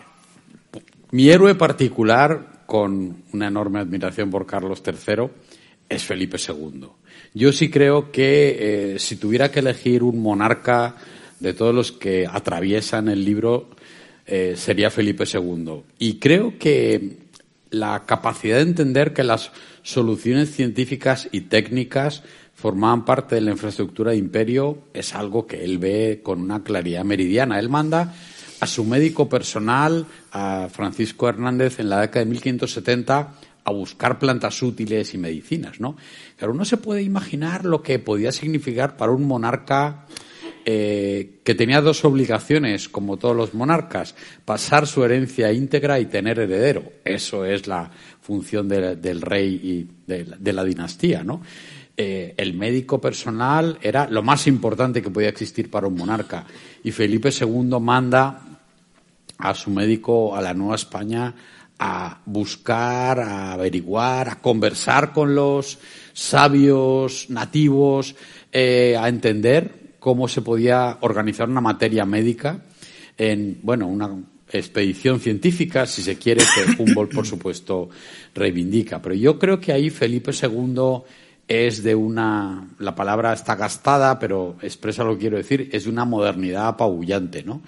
[1.12, 5.30] Mi héroe particular, con una enorme admiración por Carlos III,
[5.90, 6.88] es Felipe II.
[7.34, 10.96] Yo sí creo que eh, si tuviera que elegir un monarca
[11.40, 13.70] de todos los que atraviesan el libro,
[14.26, 15.84] eh, sería Felipe II.
[16.00, 17.18] Y creo que
[17.70, 22.24] la capacidad de entender que las soluciones científicas y técnicas
[22.64, 27.03] formaban parte de la infraestructura de imperio es algo que él ve con una claridad
[27.03, 27.59] meridiana.
[27.59, 28.16] Él manda
[28.61, 33.34] a su médico personal, a Francisco Hernández, en la década de 1570
[33.66, 35.97] a buscar plantas útiles y medicinas, ¿no?
[36.39, 40.05] Pero uno se puede imaginar lo que podía significar para un monarca
[40.66, 46.39] eh, que tenía dos obligaciones, como todos los monarcas, pasar su herencia íntegra y tener
[46.39, 46.93] heredero.
[47.03, 47.91] Eso es la
[48.22, 51.41] función del rey y de la dinastía, ¿no?
[51.96, 56.46] Eh, el médico personal era lo más importante que podía existir para un monarca.
[56.84, 58.41] Y Felipe II manda
[59.38, 61.34] a su médico a la Nueva España
[61.78, 65.80] a buscar, a averiguar, a conversar con los
[66.14, 68.16] sabios nativos,
[68.52, 72.62] eh, a entender cómo se podía organizar una materia médica
[73.18, 74.10] en, bueno, una
[74.52, 77.89] expedición científica, si se quiere, que Humboldt, por supuesto,
[78.34, 79.02] reivindica.
[79.02, 81.04] Pero yo creo que ahí Felipe II
[81.48, 85.89] es de una, la palabra está gastada, pero expresa lo que quiero decir, es de
[85.89, 87.62] una modernidad apabullante, ¿no?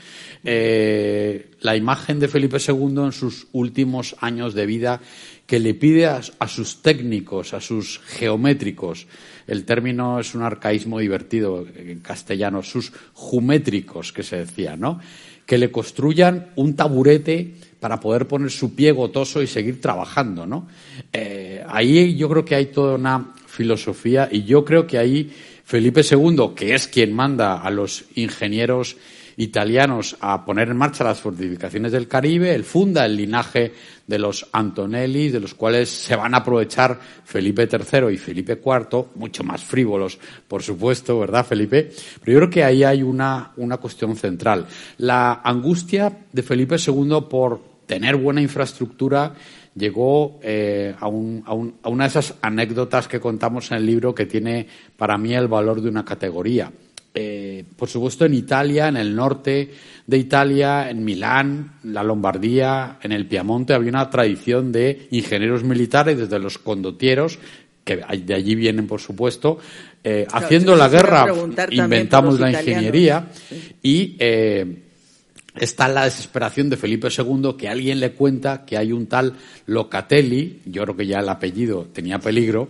[0.43, 5.01] Eh, la imagen de Felipe II en sus últimos años de vida
[5.45, 9.07] que le pide a, sus técnicos, a sus geométricos,
[9.45, 14.99] el término es un arcaísmo divertido en castellano, sus geométricos, que se decía, ¿no?
[15.45, 20.67] Que le construyan un taburete para poder poner su pie gotoso y seguir trabajando, ¿no?
[21.13, 25.31] Eh, ahí yo creo que hay toda una filosofía y yo creo que ahí
[25.63, 28.97] Felipe II, que es quien manda a los ingenieros
[29.37, 33.73] italianos a poner en marcha las fortificaciones del Caribe, él funda el linaje
[34.07, 39.07] de los Antonelli, de los cuales se van a aprovechar Felipe III y Felipe IV,
[39.15, 41.91] mucho más frívolos, por supuesto, ¿verdad, Felipe?
[42.21, 44.67] Pero yo creo que ahí hay una, una cuestión central.
[44.99, 49.33] La angustia de Felipe II por tener buena infraestructura
[49.75, 53.85] llegó eh, a, un, a, un, a, una de esas anécdotas que contamos en el
[53.85, 54.67] libro que tiene
[54.97, 56.71] para mí el valor de una categoría.
[57.17, 59.71] Eh, por supuesto, en Italia, en el norte
[60.05, 66.17] de Italia, en Milán, la Lombardía, en el Piamonte, había una tradición de ingenieros militares,
[66.17, 67.39] desde los condotieros,
[67.85, 69.59] que de allí vienen, por supuesto,
[70.03, 71.25] eh, haciendo la guerra,
[71.69, 73.27] inventamos la ingeniería
[73.81, 74.84] y eh,
[75.57, 79.33] está la desesperación de Felipe II que alguien le cuenta que hay un tal
[79.65, 82.69] Locatelli, yo creo que ya el apellido tenía peligro,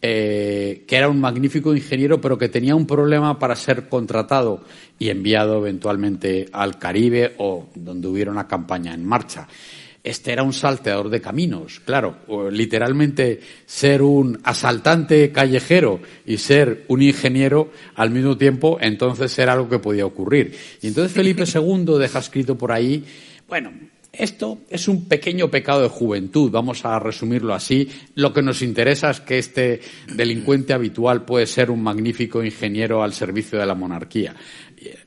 [0.00, 4.64] eh, que era un magnífico ingeniero, pero que tenía un problema para ser contratado
[4.98, 9.46] y enviado eventualmente al Caribe o donde hubiera una campaña en marcha.
[10.04, 12.16] Este era un salteador de caminos, claro,
[12.50, 19.68] literalmente ser un asaltante callejero y ser un ingeniero al mismo tiempo, entonces era algo
[19.68, 20.56] que podía ocurrir.
[20.80, 23.04] Y entonces Felipe II deja escrito por ahí,
[23.48, 23.70] bueno,
[24.12, 27.88] esto es un pequeño pecado de juventud, vamos a resumirlo así.
[28.14, 29.80] Lo que nos interesa es que este
[30.14, 34.34] delincuente habitual puede ser un magnífico ingeniero al servicio de la monarquía.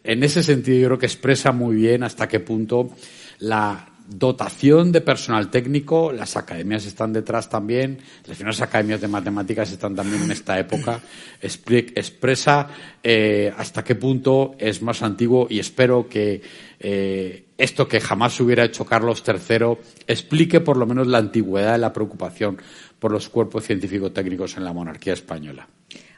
[0.04, 2.91] En ese sentido, yo creo que expresa muy bien hasta qué punto
[3.39, 9.72] la dotación de personal técnico, las academias están detrás también, las primeras academias de matemáticas
[9.72, 11.01] están también en esta época,
[11.41, 12.68] expresa
[13.03, 16.41] eh, hasta qué punto es más antiguo y espero que
[16.80, 19.78] eh, esto que jamás hubiera hecho Carlos III
[20.08, 22.58] explique por lo menos la antigüedad de la preocupación
[22.99, 25.68] por los cuerpos científico-técnicos en la monarquía española.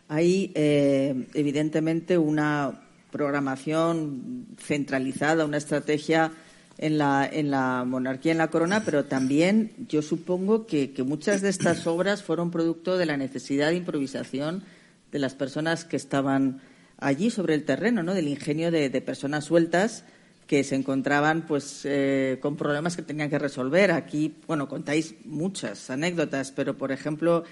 [0.09, 2.81] Hay, eh, evidentemente, una
[3.11, 6.31] programación centralizada, una estrategia
[6.77, 11.49] en la, en la monarquía, en la corona, pero también yo supongo que, muchas de
[11.49, 14.63] estas obras fueron producto de la necesidad de improvisación
[15.11, 16.61] de las personas que estaban
[16.99, 18.13] allí sobre el terreno, ¿no?
[18.13, 20.03] del ingenio de, personas sueltas
[20.45, 23.91] que se encontraban pues eh, con problemas que tenían que resolver.
[23.91, 27.43] Aquí, bueno, contáis muchas anécdotas, pero por ejemplo,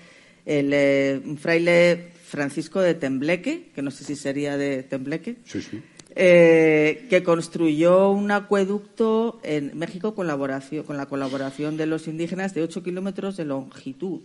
[0.46, 5.82] el eh, fraile Francisco de Tembleque, que no sé si sería de Tembleque, sí, sí.
[6.18, 12.84] Eh, que construyó un acueducto en México con la colaboración de los indígenas de 8
[12.84, 14.22] kilómetros de longitud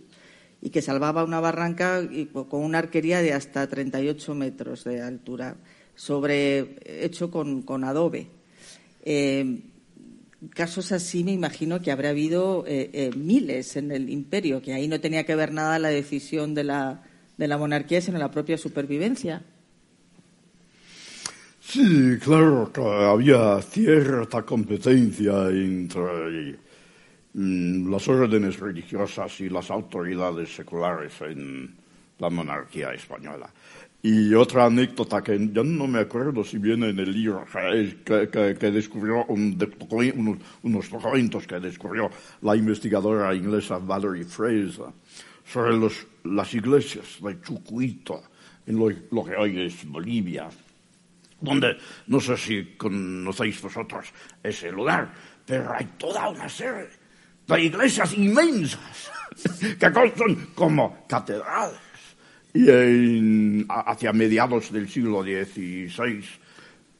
[0.61, 2.01] y que salvaba una barranca
[2.47, 5.57] con una arquería de hasta 38 metros de altura,
[5.93, 8.27] sobre, hecho con, adobe.
[9.03, 9.59] Eh,
[10.51, 15.01] casos así me imagino que habrá habido eh, miles en el imperio, que ahí no
[15.01, 17.03] tenía que ver nada la decisión de la,
[17.37, 19.43] de la monarquía, sino la propia supervivencia.
[21.63, 26.57] Sí, claro que había cierta competencia entre
[27.33, 31.75] mm, las órdenes religiosas y las autoridades seculares en
[32.17, 33.47] la monarquía española.
[34.01, 37.45] Y otra anécdota que yo no me acuerdo si viene en el libro,
[38.03, 42.09] que, descubrió unos, documentos que descubrió
[42.41, 44.87] la investigadora inglesa Valerie Fraser
[45.45, 45.77] sobre
[46.23, 48.23] las iglesias de Chucuito,
[48.65, 50.49] en lo que hoy es Bolivia
[51.41, 51.77] donde
[52.07, 54.07] no sé si conocéis vosotros
[54.41, 55.11] ese lugar,
[55.45, 56.87] pero hay toda una serie
[57.47, 59.11] de iglesias inmensas
[59.79, 61.79] que son como catedrales.
[62.53, 66.21] Y hacia mediados del siglo XVI,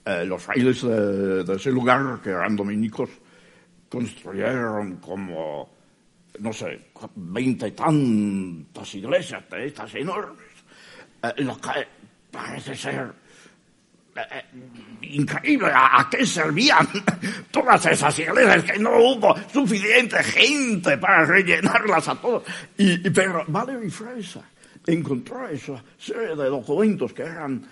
[0.05, 3.09] eh, los frailes de, ese lugar, que eran dominicos,
[3.89, 5.69] construyeron como,
[6.39, 10.51] no sé, veinte y tantas iglesias de estas enormes
[11.37, 11.87] lo que
[12.31, 13.13] parece ser
[15.01, 16.87] increíble a, qué servían
[17.51, 22.43] todas esas iglesias que no hubo suficiente gente para rellenarlas a todos.
[22.77, 24.43] Y, pero Valery Fraser
[24.87, 27.63] encontró esa serie de documentos que eran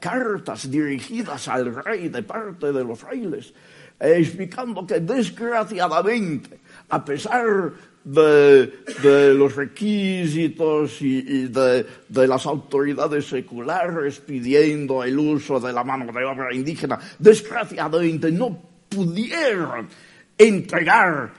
[0.00, 3.52] cartas dirigidas al rey de parte de los frailes,
[3.98, 7.72] eh, explicando que desgraciadamente, a pesar
[8.04, 16.24] de, los requisitos y, de, las autoridades seculares pidiendo el uso de la mano de
[16.24, 19.88] obra indígena, desgraciadamente no pudieron
[20.36, 21.32] entregar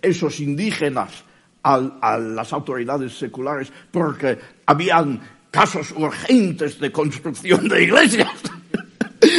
[0.00, 1.24] esos indígenas
[1.62, 8.30] a las autoridades seculares porque habían casos urgentes de construcción de iglesias.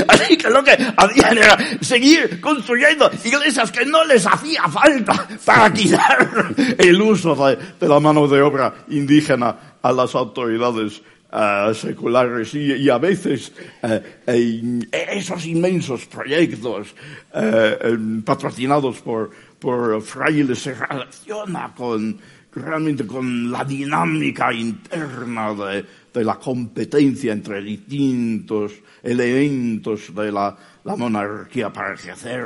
[0.08, 5.74] Así que lo que hacían era seguir construyendo iglesias que no les hacía falta para
[5.74, 11.02] quitar el uso de, la mano de obra indígena a las autoridades
[11.34, 16.94] eh, seculares y, a veces eh, esos inmensos proyectos
[17.34, 22.20] eh, patrocinados por, por frailes se relaciona con
[22.54, 31.72] realmente con la dinámica interna de, de la competencia entre distintos elementos de la, monarquía
[31.72, 32.44] para ejercer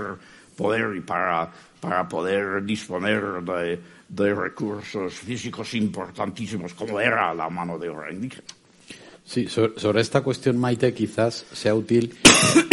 [0.56, 3.22] poder y para, para poder disponer
[4.08, 8.48] de, recursos físicos importantísimos como era la mano de obra indígena.
[9.26, 12.14] Sí, sobre, esta cuestión, Maite, quizás sea útil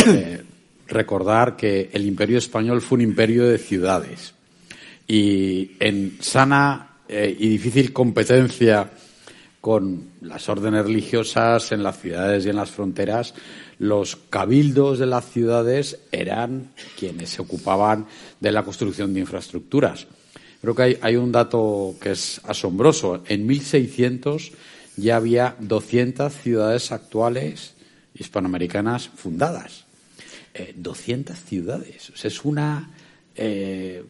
[0.07, 0.43] eh,
[0.87, 4.35] recordar que el imperio español fue un imperio de ciudades
[5.09, 8.91] y en sana eh, y difícil competencia
[9.63, 13.33] con las órdenes religiosas en las ciudades y en las fronteras,
[13.79, 18.07] los cabildos de las ciudades eran quienes se ocupaban
[18.41, 20.09] de la construcción de infraestructuras.
[20.61, 23.23] Creo que hay, un dato que es asombroso.
[23.29, 24.51] En 1600
[24.97, 27.75] ya había 200 ciudades actuales
[28.15, 29.85] hispanoamericanas fundadas.
[30.75, 32.13] 200 eh, ciudades.
[32.21, 32.91] es una.
[33.37, 34.05] Eh,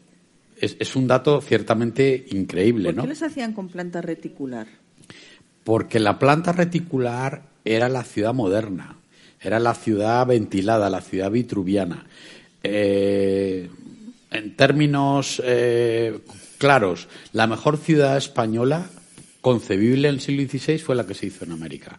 [0.56, 4.81] es, un dato ciertamente increíble, ¿Por qué les hacían con planta reticular?
[5.64, 8.96] Porque la planta reticular era la ciudad moderna,
[9.40, 12.06] era la ciudad ventilada, la ciudad vitruviana.
[12.62, 13.68] Eh,
[14.30, 16.20] en términos eh,
[16.58, 18.88] claros, la mejor ciudad española
[19.40, 21.98] concebible en el siglo XVI fue la que se hizo en América.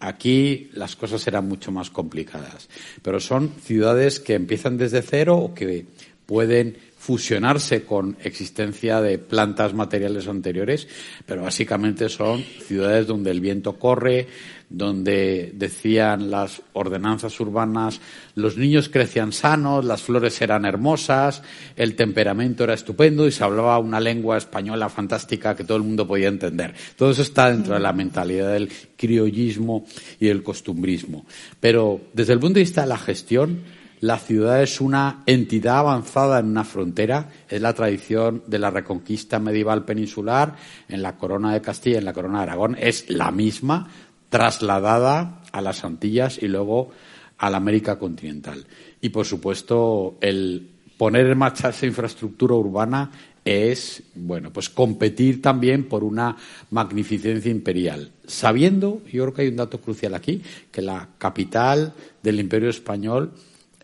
[0.00, 2.68] Aquí las cosas eran mucho más complicadas,
[3.02, 5.86] pero son ciudades que empiezan desde cero o que
[6.24, 6.78] pueden
[7.08, 10.86] fusionarse con existencia de plantas materiales anteriores,
[11.24, 14.26] pero básicamente son ciudades donde el viento corre,
[14.68, 18.02] donde decían las ordenanzas urbanas,
[18.34, 21.42] los niños crecían sanos, las flores eran hermosas,
[21.76, 26.06] el temperamento era estupendo y se hablaba una lengua española fantástica que todo el mundo
[26.06, 26.74] podía entender.
[26.94, 29.86] Todo eso está dentro de la mentalidad del criollismo
[30.20, 31.24] y el costumbrismo.
[31.58, 36.38] Pero desde el punto de vista de la gestión, la ciudad es una entidad avanzada
[36.38, 40.56] en una frontera, es la tradición de la reconquista medieval peninsular,
[40.88, 43.88] en la corona de Castilla en la corona de Aragón, es la misma,
[44.28, 46.90] trasladada a las Antillas y luego
[47.38, 48.66] a la América continental.
[49.00, 53.10] Y, por supuesto, el poner en marcha esa infraestructura urbana
[53.44, 56.36] es, bueno, pues competir también por una
[56.70, 58.10] magnificencia imperial.
[58.26, 63.32] Sabiendo, yo creo que hay un dato crucial aquí, que la capital del Imperio Español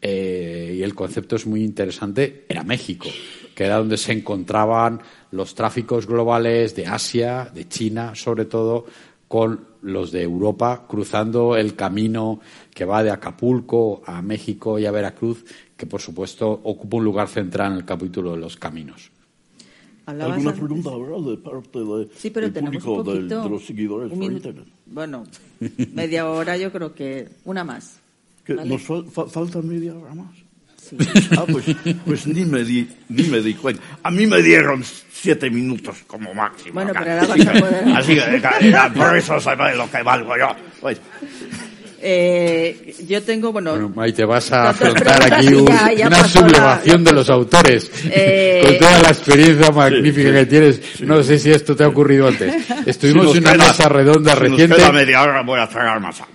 [0.07, 3.09] eh, y el concepto es muy interesante, era México,
[3.55, 5.01] que era donde se encontraban
[5.31, 8.85] los tráficos globales de Asia, de China, sobre todo,
[9.27, 12.41] con los de Europa, cruzando el camino
[12.75, 15.43] que va de Acapulco a México y a Veracruz,
[15.75, 19.11] que por supuesto ocupa un lugar central en el capítulo de los caminos.
[20.05, 24.31] ¿Alguna pregunta habrá de parte de, sí, pero tenemos un poquito, de, los seguidores por
[24.31, 24.67] internet?
[24.85, 25.25] Bueno,
[25.95, 28.04] media hora yo creo que una más.
[28.49, 30.35] ¿Nos falta media hora más?
[30.77, 30.97] Sí.
[31.39, 31.65] Ah, pues,
[32.05, 33.83] pues ni, me di, ni me di cuenta.
[34.03, 36.75] A mí me dieron siete minutos como máximo.
[36.75, 37.85] Bueno, pero ahora vas a poder...
[37.97, 40.49] Así que, por eso sabe lo que valgo yo.
[40.81, 41.01] Pues.
[42.07, 43.89] Eh, yo tengo, bueno...
[43.89, 45.55] bueno te vas a afrontar aquí
[46.07, 47.91] una sublevación de los autores.
[48.05, 51.01] Eh, con toda la experiencia magnífica que tienes.
[51.01, 52.55] No sé si esto te ha ocurrido antes.
[52.87, 54.69] Estuvimos en una mesa redonda si reciente.
[54.69, 56.34] Nos queda media hora voy a tragar más agua.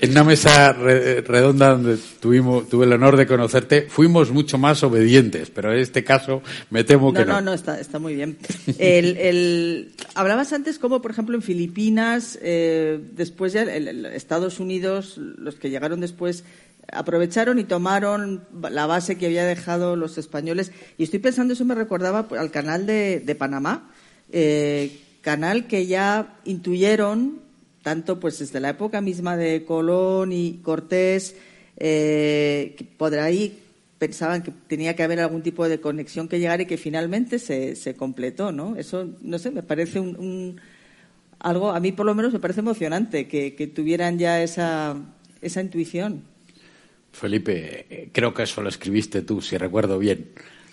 [0.00, 5.50] En una mesa redonda donde tuvimos, tuve el honor de conocerte, fuimos mucho más obedientes,
[5.50, 7.34] pero en este caso me temo que no.
[7.34, 8.38] No, no, está, está muy bien.
[8.78, 15.18] El, el, hablabas antes como, por ejemplo, en Filipinas, eh, después ya el, Estados Unidos,
[15.18, 16.44] los que llegaron después,
[16.90, 20.72] aprovecharon y tomaron la base que había dejado los españoles.
[20.98, 23.90] Y estoy pensando, eso me recordaba al canal de, de Panamá,
[24.30, 27.40] eh, canal que ya intuyeron
[27.82, 31.36] tanto pues desde la época misma de Colón y Cortés,
[31.76, 33.58] eh, que por ahí
[33.98, 37.76] pensaban que tenía que haber algún tipo de conexión que llegara y que finalmente se,
[37.76, 38.76] se completó, ¿no?
[38.76, 40.60] Eso, no sé, me parece un,
[41.38, 44.96] algo, a mí por lo menos me parece emocionante que, que tuvieran ya esa,
[45.40, 46.22] esa intuición.
[47.12, 50.30] Felipe, creo que eso lo escribiste tú, si recuerdo bien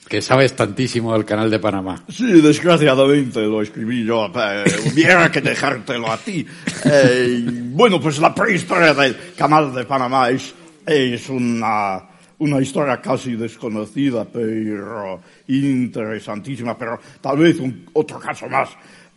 [0.08, 2.04] que sabes tantísimo del canal de Panamá.
[2.10, 4.26] Sí, desgraciadamente lo escribí yo.
[4.36, 6.45] Eh, hubiera que dejártelo a ti.
[6.86, 10.54] Eh, bueno, pues la prehistoria del canal de Panamá es,
[10.86, 12.02] es una,
[12.39, 16.76] una historia casi desconocida, pero interesantísima.
[16.76, 18.70] Pero tal vez un, otro caso más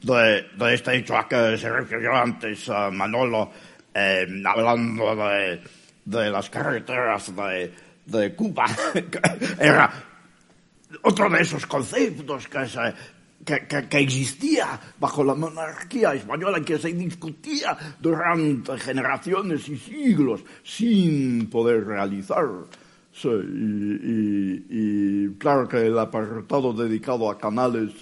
[0.02, 3.50] de, de este hecho a que se refirió antes uh, Manolo,
[3.94, 5.60] eh, hablando de,
[6.04, 7.72] de las carreteras de,
[8.04, 8.66] de Cuba.
[9.58, 10.11] Era
[11.02, 12.48] otro de esos conceptos
[13.44, 20.44] que, que, existía bajo la monarquía española y que se discutía durante generaciones y siglos
[20.62, 22.46] sin poder realizar.
[24.70, 27.92] y, claro que el apartado dedicado a canales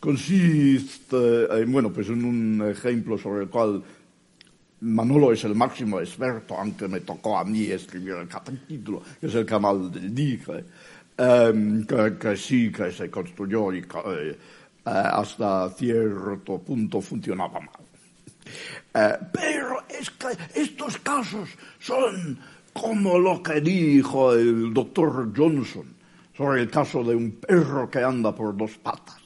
[0.00, 3.82] consiste en, bueno, pues en un ejemplo sobre el cual
[4.80, 9.34] Manolo es el máximo experto, aunque me tocó a mí escribir el capítulo, que es
[9.34, 10.64] el canal del Dique
[11.16, 14.36] Em, que, sí que se construyó y eh,
[14.84, 17.84] hasta cierto punto funcionaba mal.
[18.92, 22.36] Eh, pero es que estos casos son
[22.72, 25.94] como lo que dijo el doctor Johnson
[26.36, 29.22] sobre el caso de un perro que anda por dos patas.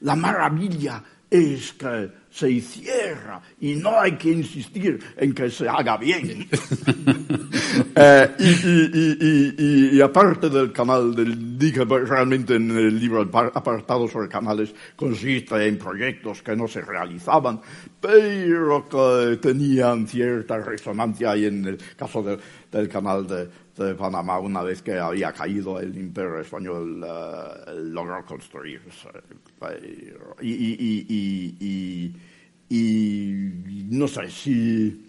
[0.00, 1.00] La maravilla
[1.30, 6.48] es que se hiciera y no hay que insistir en que se haga bien.
[7.96, 8.28] Eh,
[9.94, 15.66] y, aparte del canal del dique, pues, realmente en el libro apartado sobre canales consiste
[15.66, 17.60] en proyectos que no se realizaban,
[18.00, 24.82] pero que tenían cierta resonancia y en el caso del canal de, Panamá, una vez
[24.82, 29.08] que había caído el imperio español, eh, logró construirse.
[30.42, 32.12] y
[32.68, 35.06] y no sé si,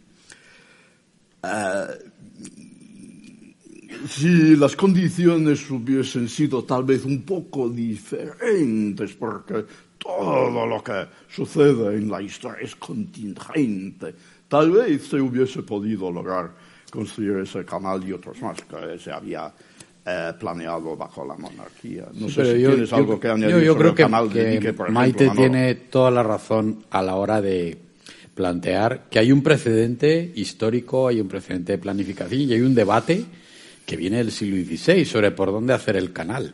[1.43, 1.88] eh,
[4.08, 9.66] si las condiciones hubiesen sido tal vez un poco diferentes, porque
[9.97, 14.14] todo lo que sucede en la historia es contingente,
[14.47, 16.51] tal vez se hubiese podido lograr
[16.91, 19.51] construir ese canal y otros más que se había
[20.06, 22.06] eh, planeado bajo la monarquía.
[22.14, 26.12] No sé si tienes algo que añadir yo, creo el canal que, Maite tiene toda
[26.12, 27.78] la razón a la hora de
[28.34, 33.26] plantear que hay un precedente histórico, hay un precedente de planificación y hay un debate
[33.86, 36.53] que viene del siglo XVI sobre por dónde hacer el canal,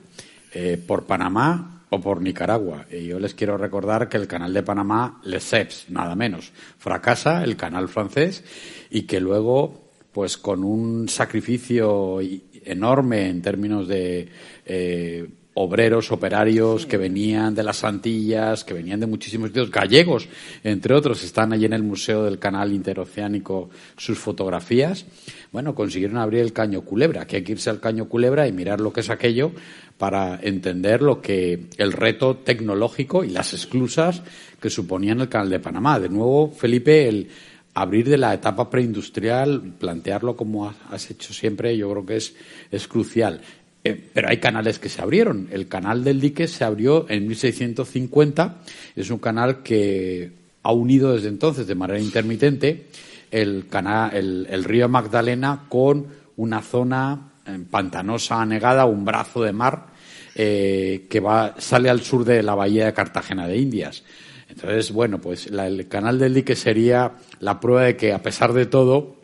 [0.53, 2.85] eh, por Panamá o por Nicaragua.
[2.91, 7.55] Y yo les quiero recordar que el canal de Panamá, Lesseps, nada menos, fracasa, el
[7.55, 8.43] canal francés,
[8.89, 12.19] y que luego, pues con un sacrificio
[12.65, 14.29] enorme en términos de
[14.65, 20.27] eh, obreros, operarios que venían de las Antillas, que venían de muchísimos sitios, gallegos,
[20.63, 25.05] entre otros, están allí en el Museo del Canal Interoceánico sus fotografías.
[25.51, 28.79] Bueno, consiguieron abrir el Caño Culebra, que hay que irse al Caño Culebra y mirar
[28.79, 29.51] lo que es aquello
[29.97, 34.23] para entender lo que el reto tecnológico y las exclusas
[34.59, 35.99] que suponían el Canal de Panamá.
[35.99, 37.27] De nuevo, Felipe, el
[37.73, 42.35] abrir de la etapa preindustrial, plantearlo como has hecho siempre, yo creo que es,
[42.71, 43.41] es crucial.
[43.83, 45.47] Eh, pero hay canales que se abrieron.
[45.51, 48.57] El canal del dique se abrió en 1650.
[48.95, 50.31] Es un canal que
[50.63, 52.87] ha unido desde entonces de manera intermitente
[53.31, 56.07] el, canal, el, río Magdalena con
[56.37, 59.87] una zona eh, pantanosa, anegada, un brazo de mar
[60.35, 64.03] eh, que va, sale al sur de la bahía de Cartagena de Indias.
[64.49, 68.65] Entonces, bueno, pues el canal del dique sería la prueba de que, a pesar de
[68.65, 69.15] todo,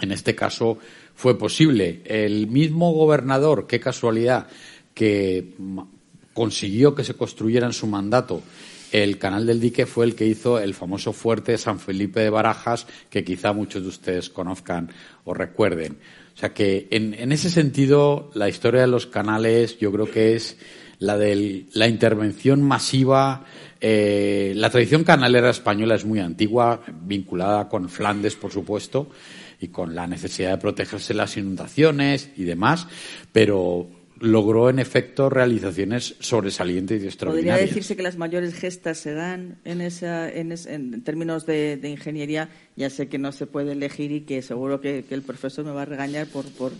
[0.00, 0.78] en este caso
[1.14, 2.02] fue posible.
[2.04, 4.48] El mismo gobernador, qué casualidad,
[4.94, 5.54] que
[6.32, 8.42] consiguió que se construyera en su mandato
[8.94, 12.86] el canal del dique fue el que hizo el famoso fuerte San Felipe de Barajas,
[13.10, 14.88] que quizá muchos de ustedes conozcan
[15.24, 15.98] o recuerden.
[16.32, 20.58] O sea que en, ese sentido, la historia de los canales yo creo que es
[21.00, 23.44] la de la intervención masiva
[23.86, 29.08] eh, la tradición canalera española es muy antigua, vinculada con Flandes, por supuesto,
[29.64, 32.86] y con la necesidad de protegerse las inundaciones y demás,
[33.32, 33.88] pero
[34.20, 37.56] logró en efecto realizaciones sobresalientes y extraordinarias.
[37.56, 42.48] Podría decirse que las mayores gestas se dan en, términos de, ingeniería.
[42.76, 45.82] Ya sé que no se puede elegir y que seguro que, el profesor me va
[45.82, 46.72] a regañar por, por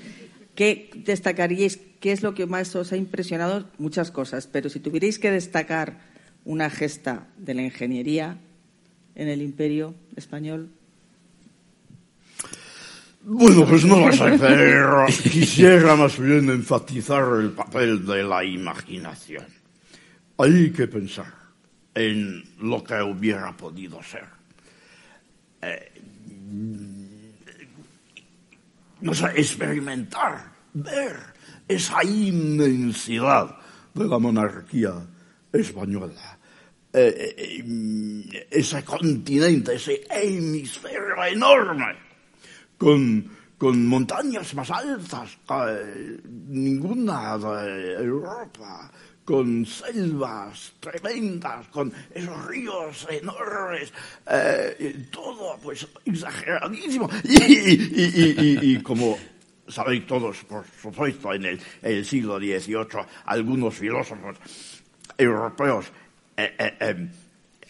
[0.55, 1.81] ¿Qué destacaríais?
[1.99, 3.69] ¿Qué es lo que más os ha impresionado?
[3.79, 5.99] Muchas cosas, pero si tuvierais que destacar
[6.45, 8.39] una gesta de la ingeniería,
[9.15, 10.71] en el imperio español?
[13.27, 19.47] Bueno, pues no sé, pero quisiera más bien enfatizar el papel de la imaginación.
[20.37, 21.33] Hay que pensar
[21.95, 24.27] en lo que hubiera podido ser.
[25.63, 25.93] Eh,
[29.01, 31.17] no sé, experimentar, ver
[31.67, 33.57] esa inmensidad
[33.95, 34.93] de la monarquía
[35.51, 36.39] española.
[36.93, 42.05] Eh, eh, ese continente, ese hemisferio enorme
[42.85, 43.25] con,
[43.57, 46.21] con montañas más altas que
[46.51, 48.93] ninguna de Europa,
[49.25, 53.91] con selvas tremendas, con esos ríos enormes,
[54.31, 57.09] eh, todo pues exageradísimo.
[57.25, 59.17] Y, como
[59.67, 64.37] sabéis todos, por supuesto, en el, siglo XVIII, algunos filósofos
[65.17, 65.87] europeos
[66.37, 67.09] eh,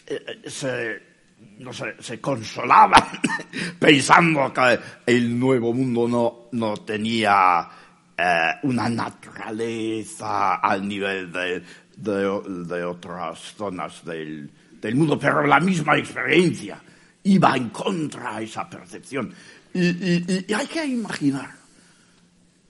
[0.09, 1.14] eh, se
[1.59, 3.03] no se consolaban
[3.79, 7.69] pensando que el nuevo mundo no, no tenía
[8.17, 11.63] eh, una naturaleza al nivel de,
[11.97, 14.51] de, otras zonas del,
[14.81, 16.81] del, mundo, pero la misma experiencia
[17.23, 19.33] iba en contra de esa percepción.
[19.73, 21.51] Y, y hay que imaginar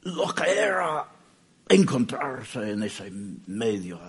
[0.02, 1.06] lo que era
[1.68, 4.00] encontrarse en ese medio,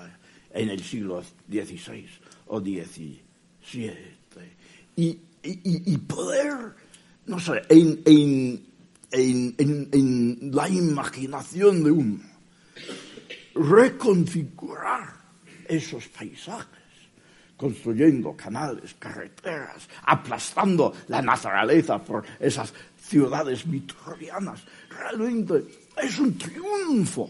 [0.52, 2.08] en el siglo XVI
[2.48, 4.15] o XVII
[4.96, 6.74] y, y, poder,
[7.28, 8.66] no sé, en, en,
[9.12, 12.20] en, en, la imaginación de uno,
[13.54, 15.14] reconfigurar
[15.68, 16.84] esos paisajes,
[17.58, 24.64] construyendo canales, carreteras, aplastando la naturaleza por esas ciudades vitorianas.
[24.90, 25.64] Realmente
[26.02, 27.30] es un triunfo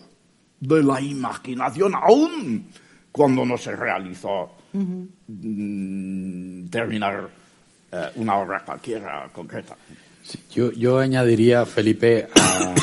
[0.60, 2.68] de la imaginación, aún
[3.12, 7.30] cuando no se realizó mm, terminar
[7.96, 9.76] eh, una obra cualquiera concreta.
[10.52, 12.74] yo, yo, añadiría, Felipe, a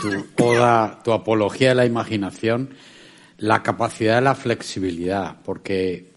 [0.00, 2.70] tu oda, tu apología de la imaginación,
[3.38, 6.10] la capacidad de la flexibilidad, porque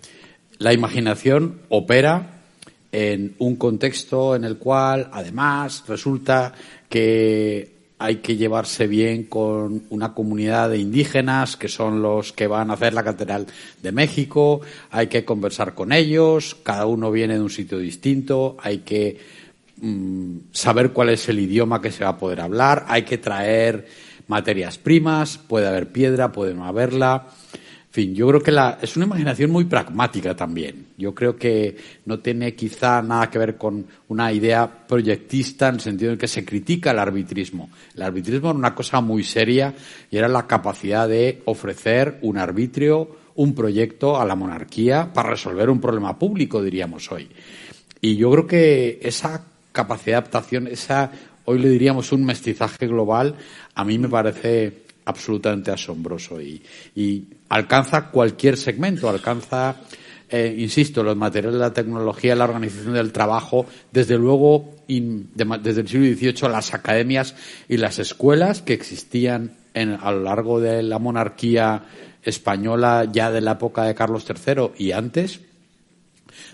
[0.58, 2.41] la imaginación opera
[2.91, 6.54] en un contexto en el cual, además, resulta
[6.88, 7.72] que
[8.04, 12.74] hay que llevarse bien con una comunidad de indígenas que son los que van a
[12.74, 13.47] hacer la Catedral
[13.82, 14.60] de México,
[14.91, 19.20] hay que conversar con ellos, cada uno viene de un sitio distinto, hay que
[19.78, 23.88] mm, saber cuál es el idioma que se va a poder hablar, hay que traer
[24.28, 27.28] materias primas, puede haber piedra, puede no haberla
[27.94, 30.88] fin, yo creo que la, es una imaginación muy pragmática también.
[30.98, 35.82] Yo creo que no tiene quizá nada que ver con una idea proyectista en el
[35.82, 37.70] sentido en que se critica el arbitrismo.
[37.96, 39.76] El arbitrismo era una cosa muy seria
[40.10, 45.70] y era la capacidad de ofrecer un arbitrio, un proyecto a la monarquía para resolver
[45.70, 47.30] un problema público, diríamos hoy.
[48.02, 51.12] Y yo creo que esa capacidad de adaptación, esa,
[51.46, 53.36] hoy le diríamos un mestizaje global,
[53.76, 56.62] a mí me parece absolutamente asombroso y,
[56.95, 59.76] y alcanza cualquier segmento, alcanza,
[60.30, 66.08] eh, insisto, los materiales la tecnología, la organización del trabajo, desde luego, desde el siglo
[66.16, 67.36] XVIII, las academias
[67.70, 71.84] y las escuelas que existían a lo largo de la monarquía
[72.24, 75.41] española ya de la época de Carlos III y antes.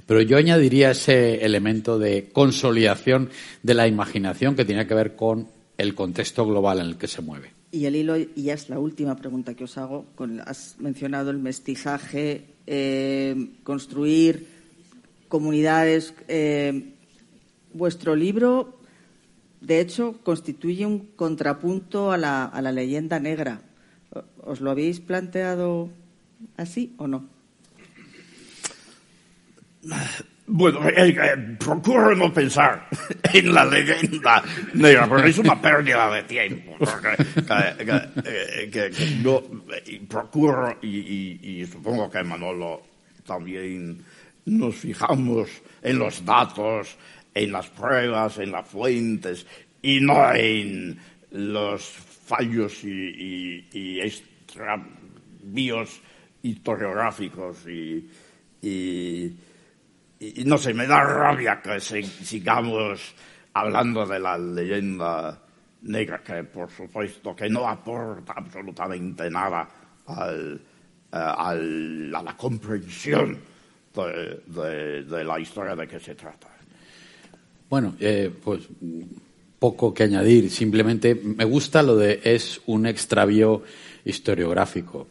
[0.06, 3.30] Pero yo añadiría ese elemento de consolidación
[3.64, 5.47] de la imaginación que tiene que ver con
[5.78, 7.59] el contexto global en el que se mueve.
[7.72, 10.05] Y el hilo, y ya es la última pregunta que os hago,
[10.45, 14.47] has mencionado el mestizaje, eh, construir
[15.28, 16.13] comunidades.
[16.28, 16.93] Eh,
[17.74, 18.80] vuestro libro,
[19.61, 23.61] de hecho, constituye un contrapunto a la, a la leyenda negra.
[24.41, 25.89] ¿Os lo habéis planteado
[26.57, 27.30] así o no?
[30.52, 32.88] Bueno, eh, eh, procuro no pensar
[33.34, 34.43] en la leyenda
[34.74, 36.76] negra, pero es una pérdida de tiempo.
[38.72, 38.91] que,
[39.22, 39.43] yo
[40.08, 42.82] procuro, y, supongo que Manolo
[43.28, 44.04] también
[44.45, 45.50] nos fijamos
[45.84, 46.97] en los datos,
[47.36, 49.45] en las pruebas, en las fuentes,
[49.84, 50.97] y no en
[51.30, 51.91] los
[52.26, 56.02] fallos y, y, extravíos
[56.41, 58.10] historiográficos y
[60.20, 63.15] y, no sé, me da rabia que sigamos
[63.53, 65.39] hablando de la leyenda
[65.84, 69.67] negra, que por supuesto que no aporta absolutamente nada
[70.07, 70.61] al, eh,
[71.11, 73.39] a la comprensión
[73.93, 76.47] de, la historia de que se trata.
[77.70, 78.67] Bueno, eh, pues
[79.59, 80.49] poco que añadir.
[80.49, 83.63] Simplemente me gusta lo de es un extravío
[84.05, 85.07] historiográfico.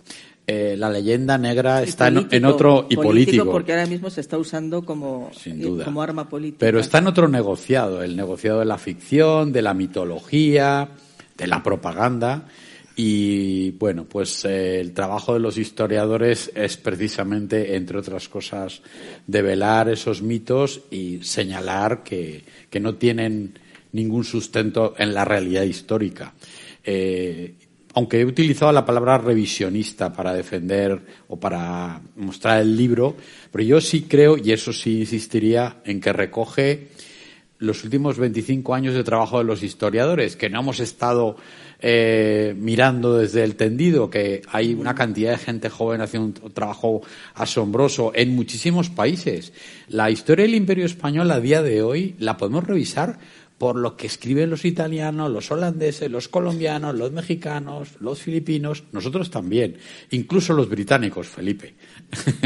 [0.51, 4.83] Eh, la leyenda negra está en, otro y político, porque ahora mismo se está usando
[4.83, 6.61] como, eh, como arma política.
[6.61, 10.89] Pero está en otro negociado, el negociado de la ficción, de la mitología,
[11.37, 12.49] de la propaganda.
[12.97, 18.81] Y bueno, pues eh, el trabajo de los historiadores es precisamente, entre otras cosas,
[19.27, 23.59] develar esos mitos y señalar que, que no tienen
[23.93, 26.33] ningún sustento en la realidad histórica.
[26.83, 27.55] Eh,
[27.99, 33.17] aunque he utilizado la palabra revisionista para defender o para mostrar el libro,
[33.51, 36.91] pero yo sí creo, y eso sí insistiría, en que recoge
[37.59, 41.35] los últimos 25 años de trabajo de los historiadores, que no hemos estado
[41.81, 47.03] eh, mirando desde el tendido, que hay una cantidad de gente joven haciendo un trabajo
[47.35, 49.53] asombroso en muchísimos países.
[49.89, 53.19] La historia del Imperio Español a día de hoy la podemos revisar
[53.59, 59.31] por lo que escriben los italianos, los holandeses, los colombianos, los mexicanos, los filipinos, nosotros
[59.31, 59.77] también,
[60.11, 61.75] incluso los británicos, Felipe.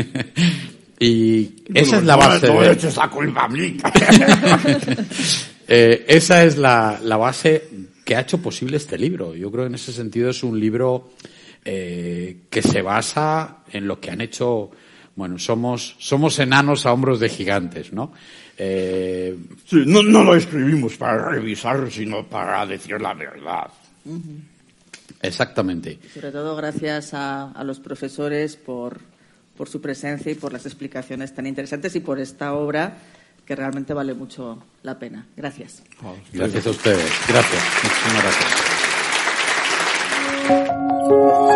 [0.98, 2.48] y esa es la base.
[5.74, 7.70] Eh, esa es la, base
[8.04, 9.34] que ha hecho posible este libro.
[9.34, 11.12] Yo creo que en ese sentido es un libro
[11.64, 14.70] eh, que se basa en lo que han hecho.
[15.14, 18.12] Bueno, somos, somos enanos a hombros de gigantes, ¿no?
[18.57, 19.36] Eh,
[19.72, 23.68] no, lo escribimos para revisar, sino para decir la verdad.
[24.05, 24.40] Uh -huh.
[25.22, 25.98] Exactamente.
[26.12, 29.00] Sobre todo gracias a, los profesores por,
[29.57, 32.98] por, su presencia y por las explicaciones tan interesantes y por esta obra
[33.46, 35.26] que realmente vale mucho la pena.
[35.36, 35.82] Gracias.
[36.03, 37.11] Ah, gracias a ustedes.
[37.28, 37.62] Gracias.
[37.82, 38.22] Muchísimas
[40.48, 41.51] gracias.